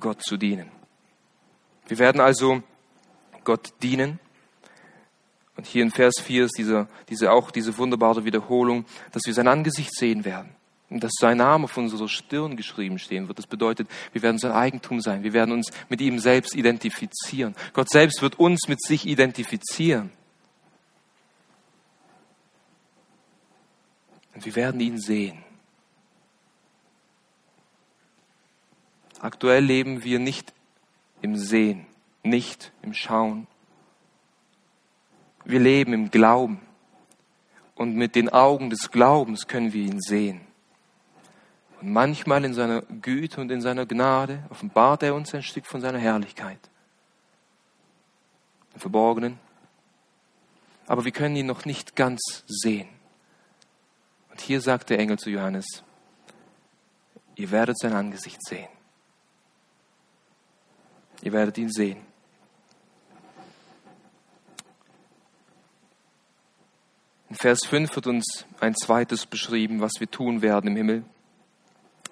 [0.00, 0.70] Gott zu dienen.
[1.86, 2.62] Wir werden also
[3.44, 4.18] Gott dienen.
[5.56, 9.48] Und hier in Vers 4 ist diese, diese, auch diese wunderbare Wiederholung, dass wir sein
[9.48, 10.54] Angesicht sehen werden.
[10.88, 13.38] Dass sein Name auf unserer Stirn geschrieben stehen wird.
[13.38, 15.24] Das bedeutet, wir werden sein Eigentum sein.
[15.24, 17.56] Wir werden uns mit ihm selbst identifizieren.
[17.72, 20.12] Gott selbst wird uns mit sich identifizieren.
[24.34, 25.42] Und wir werden ihn sehen.
[29.20, 30.52] Aktuell leben wir nicht
[31.22, 31.86] im Sehen,
[32.22, 33.46] nicht im Schauen.
[35.44, 36.60] Wir leben im Glauben.
[37.74, 40.40] Und mit den Augen des Glaubens können wir ihn sehen.
[41.80, 45.80] Und manchmal in seiner Güte und in seiner Gnade offenbart er uns ein Stück von
[45.80, 46.58] seiner Herrlichkeit.
[48.74, 49.38] Im Verborgenen.
[50.86, 52.88] Aber wir können ihn noch nicht ganz sehen.
[54.30, 55.82] Und hier sagt der Engel zu Johannes,
[57.34, 58.68] ihr werdet sein Angesicht sehen.
[61.22, 61.98] Ihr werdet ihn sehen.
[67.28, 71.04] In Vers 5 wird uns ein zweites beschrieben, was wir tun werden im Himmel,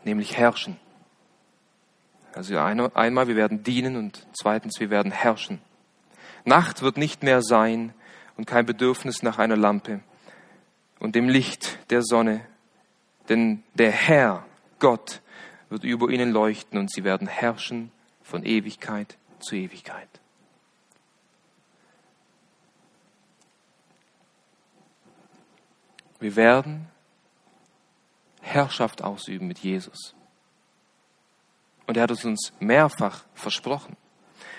[0.05, 0.79] nämlich herrschen.
[2.35, 5.61] Also einmal, wir werden dienen und zweitens, wir werden herrschen.
[6.45, 7.95] Nacht wird nicht mehr sein
[8.37, 10.01] und kein Bedürfnis nach einer Lampe
[10.99, 12.41] und dem Licht der Sonne,
[13.29, 14.45] denn der Herr,
[14.79, 15.23] Gott,
[15.71, 17.91] wird über ihnen leuchten und sie werden herrschen
[18.23, 20.09] von Ewigkeit zu Ewigkeit.
[26.21, 26.87] Wir werden
[28.45, 30.15] Herrschaft ausüben mit Jesus.
[31.87, 33.97] Und er hat es uns mehrfach versprochen.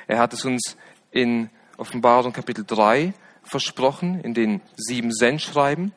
[0.07, 0.75] Er hat es uns
[1.11, 3.13] in Offenbarung Kapitel 3
[3.43, 5.93] versprochen, in den sieben Sendschreiben,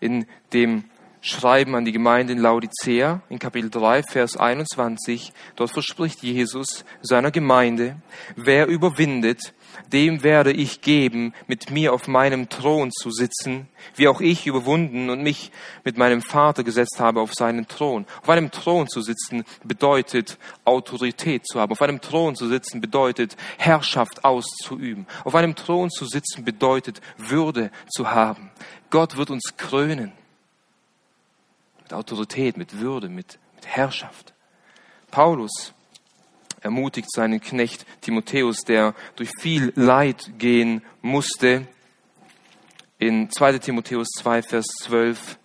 [0.00, 0.84] in dem
[1.26, 5.32] Schreiben an die Gemeinde in Laodicea in Kapitel 3, Vers 21.
[5.56, 7.96] Dort verspricht Jesus seiner Gemeinde,
[8.36, 9.54] wer überwindet,
[9.90, 15.08] dem werde ich geben, mit mir auf meinem Thron zu sitzen, wie auch ich überwunden
[15.08, 15.50] und mich
[15.82, 18.04] mit meinem Vater gesetzt habe auf seinen Thron.
[18.20, 21.72] Auf einem Thron zu sitzen bedeutet Autorität zu haben.
[21.72, 25.06] Auf einem Thron zu sitzen bedeutet Herrschaft auszuüben.
[25.24, 28.50] Auf einem Thron zu sitzen bedeutet Würde zu haben.
[28.90, 30.12] Gott wird uns krönen
[31.96, 34.34] Autorität, mit Würde, mit, mit Herrschaft.
[35.10, 35.72] Paulus
[36.60, 41.66] ermutigt seinen Knecht Timotheus, der durch viel Leid gehen musste,
[42.98, 45.38] in 2 Timotheus 2, Vers 12,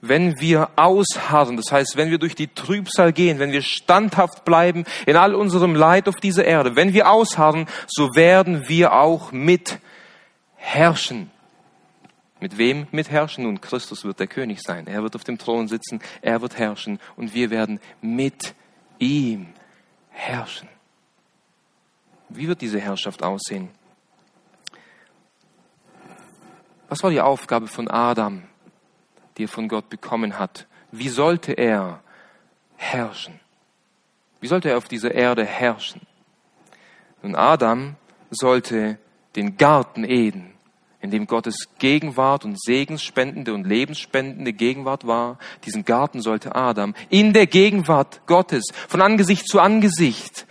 [0.00, 4.84] wenn wir ausharren, das heißt, wenn wir durch die Trübsal gehen, wenn wir standhaft bleiben
[5.06, 9.78] in all unserem Leid auf dieser Erde, wenn wir ausharren, so werden wir auch mit
[10.56, 11.30] herrschen
[12.42, 13.44] mit wem mitherrschen?
[13.44, 14.88] Nun, Christus wird der König sein.
[14.88, 18.54] Er wird auf dem Thron sitzen, er wird herrschen und wir werden mit
[18.98, 19.54] ihm
[20.10, 20.68] herrschen.
[22.28, 23.70] Wie wird diese Herrschaft aussehen?
[26.88, 28.42] Was war die Aufgabe von Adam,
[29.38, 30.66] die er von Gott bekommen hat?
[30.90, 32.02] Wie sollte er
[32.76, 33.38] herrschen?
[34.40, 36.02] Wie sollte er auf dieser Erde herrschen?
[37.22, 37.94] Nun, Adam
[38.30, 38.98] sollte
[39.36, 40.51] den Garten Eden
[41.02, 45.36] in dem Gottes Gegenwart und segensspendende und lebensspendende Gegenwart war,
[45.66, 50.46] diesen Garten sollte Adam in der Gegenwart Gottes von Angesicht zu Angesicht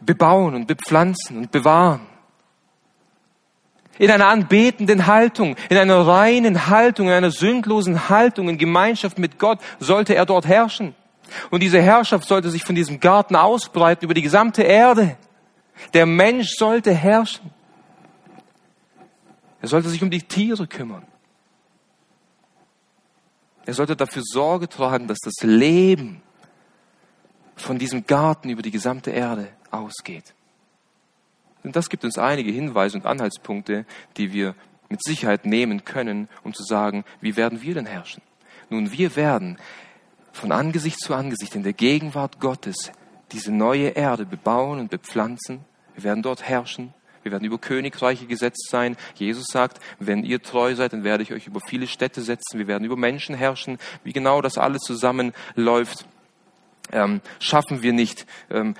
[0.00, 2.00] bebauen und bepflanzen und bewahren.
[3.98, 9.38] In einer anbetenden Haltung, in einer reinen Haltung, in einer sündlosen Haltung, in Gemeinschaft mit
[9.38, 10.94] Gott sollte er dort herrschen.
[11.50, 15.16] Und diese Herrschaft sollte sich von diesem Garten ausbreiten über die gesamte Erde.
[15.92, 17.50] Der Mensch sollte herrschen.
[19.60, 21.06] Er sollte sich um die Tiere kümmern.
[23.66, 26.22] Er sollte dafür Sorge tragen, dass das Leben
[27.56, 30.34] von diesem Garten über die gesamte Erde ausgeht.
[31.64, 33.84] Und das gibt uns einige Hinweise und Anhaltspunkte,
[34.16, 34.54] die wir
[34.88, 38.22] mit Sicherheit nehmen können, um zu sagen, wie werden wir denn herrschen?
[38.70, 39.58] Nun, wir werden
[40.32, 42.92] von Angesicht zu Angesicht in der Gegenwart Gottes
[43.32, 45.64] diese neue Erde bebauen und bepflanzen.
[45.94, 46.94] Wir werden dort herrschen.
[47.28, 48.96] Wir werden über Königreiche gesetzt sein.
[49.14, 52.58] Jesus sagt, wenn ihr treu seid, dann werde ich euch über viele Städte setzen.
[52.58, 53.76] Wir werden über Menschen herrschen.
[54.02, 56.06] Wie genau das alles zusammenläuft,
[56.90, 58.24] ähm, schaffen wir nicht.
[58.48, 58.74] Ähm,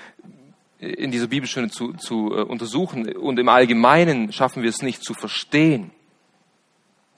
[0.79, 5.13] in dieser Bibelstunde zu, zu äh, untersuchen und im Allgemeinen schaffen wir es nicht zu
[5.13, 5.91] verstehen.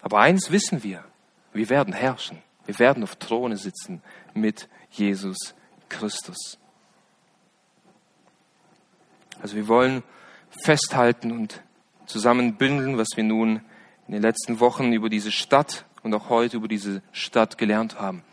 [0.01, 1.05] Aber eins wissen wir,
[1.53, 4.01] wir werden herrschen, wir werden auf Throne sitzen
[4.33, 5.55] mit Jesus
[5.87, 6.57] Christus.
[9.41, 10.03] Also wir wollen
[10.63, 11.61] festhalten und
[12.05, 13.61] zusammen bündeln, was wir nun
[14.07, 18.23] in den letzten Wochen über diese Stadt und auch heute über diese Stadt gelernt haben.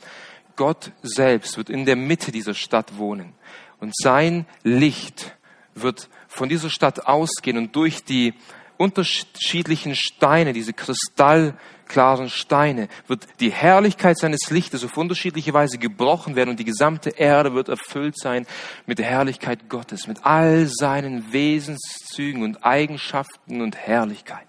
[0.57, 3.35] Gott selbst wird in der Mitte dieser Stadt wohnen
[3.81, 5.37] und sein Licht
[5.75, 8.35] wird von dieser Stadt ausgehen und durch die
[8.79, 16.51] unterschiedlichen Steine, diese kristallklaren Steine, wird die Herrlichkeit seines Lichtes auf unterschiedliche Weise gebrochen werden
[16.51, 18.47] und die gesamte Erde wird erfüllt sein
[18.87, 24.49] mit der Herrlichkeit Gottes, mit all seinen Wesenszügen und Eigenschaften und Herrlichkeiten.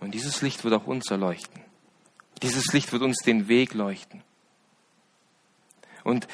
[0.00, 1.62] Und dieses Licht wird auch uns erleuchten.
[2.42, 4.22] Dieses Licht wird uns den Weg leuchten.
[6.02, 6.28] Und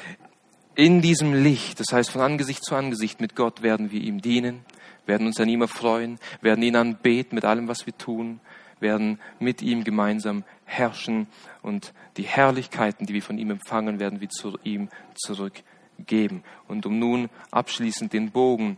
[0.75, 4.65] in diesem Licht, das heißt von Angesicht zu Angesicht mit Gott, werden wir ihm dienen,
[5.05, 8.39] werden uns an ihm erfreuen, werden ihn anbeten mit allem, was wir tun,
[8.79, 11.27] werden mit ihm gemeinsam herrschen
[11.61, 16.43] und die Herrlichkeiten, die wir von ihm empfangen, werden wir zu ihm zurückgeben.
[16.67, 18.77] Und um nun abschließend den Bogen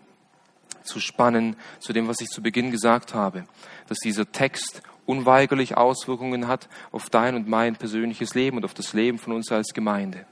[0.83, 3.45] zu spannen zu dem, was ich zu Beginn gesagt habe,
[3.87, 8.93] dass dieser Text unweigerlich Auswirkungen hat auf dein und mein persönliches Leben und auf das
[8.93, 10.25] Leben von uns als Gemeinde.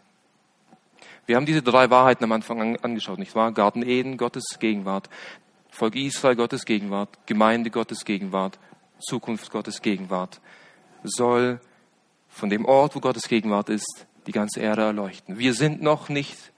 [1.26, 3.52] Wir haben diese drei Wahrheiten am Anfang angeschaut, nicht wahr?
[3.52, 5.10] Garten Eden, Gottes Gegenwart.
[5.70, 7.10] Volk Israel, Gottes Gegenwart.
[7.26, 8.60] Gemeinde, Gottes Gegenwart.
[9.00, 10.42] Zukunft, Gottes Gegenwart.
[11.04, 11.60] Soll
[12.28, 15.38] von dem Ort, wo Gottes Gegenwart ist, die ganze Erde erleuchten.
[15.38, 16.52] Wir sind noch nicht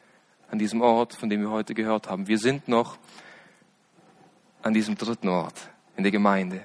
[0.49, 2.27] an diesem Ort, von dem wir heute gehört haben.
[2.27, 2.97] Wir sind noch
[4.61, 6.63] an diesem dritten Ort, in der Gemeinde.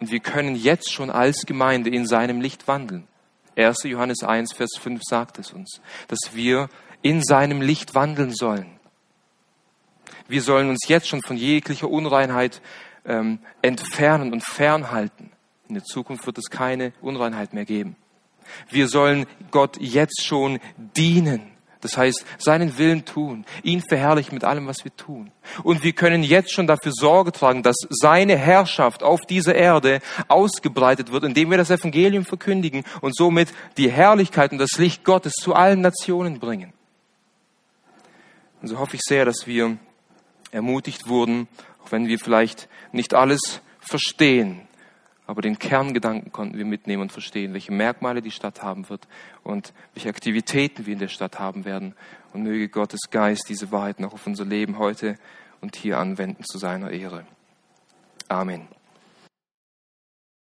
[0.00, 3.06] Und wir können jetzt schon als Gemeinde in seinem Licht wandeln.
[3.56, 3.84] 1.
[3.84, 6.68] Johannes 1, Vers 5 sagt es uns, dass wir
[7.02, 8.78] in seinem Licht wandeln sollen.
[10.28, 12.60] Wir sollen uns jetzt schon von jeglicher Unreinheit
[13.04, 15.30] ähm, entfernen und fernhalten.
[15.68, 17.96] In der Zukunft wird es keine Unreinheit mehr geben.
[18.68, 21.55] Wir sollen Gott jetzt schon dienen.
[21.86, 25.30] Das heißt, seinen Willen tun, ihn verherrlichen mit allem, was wir tun.
[25.62, 31.12] Und wir können jetzt schon dafür Sorge tragen, dass seine Herrschaft auf dieser Erde ausgebreitet
[31.12, 35.54] wird, indem wir das Evangelium verkündigen und somit die Herrlichkeit und das Licht Gottes zu
[35.54, 36.72] allen Nationen bringen.
[38.62, 39.78] Und so hoffe ich sehr, dass wir
[40.50, 41.46] ermutigt wurden,
[41.84, 44.65] auch wenn wir vielleicht nicht alles verstehen,
[45.26, 49.08] aber den Kerngedanken konnten wir mitnehmen und verstehen, welche Merkmale die Stadt haben wird
[49.42, 51.94] und welche Aktivitäten wir in der Stadt haben werden.
[52.32, 55.16] Und möge Gottes Geist diese Wahrheit noch auf unser Leben heute
[55.60, 57.26] und hier anwenden zu seiner Ehre.
[58.28, 58.75] Amen.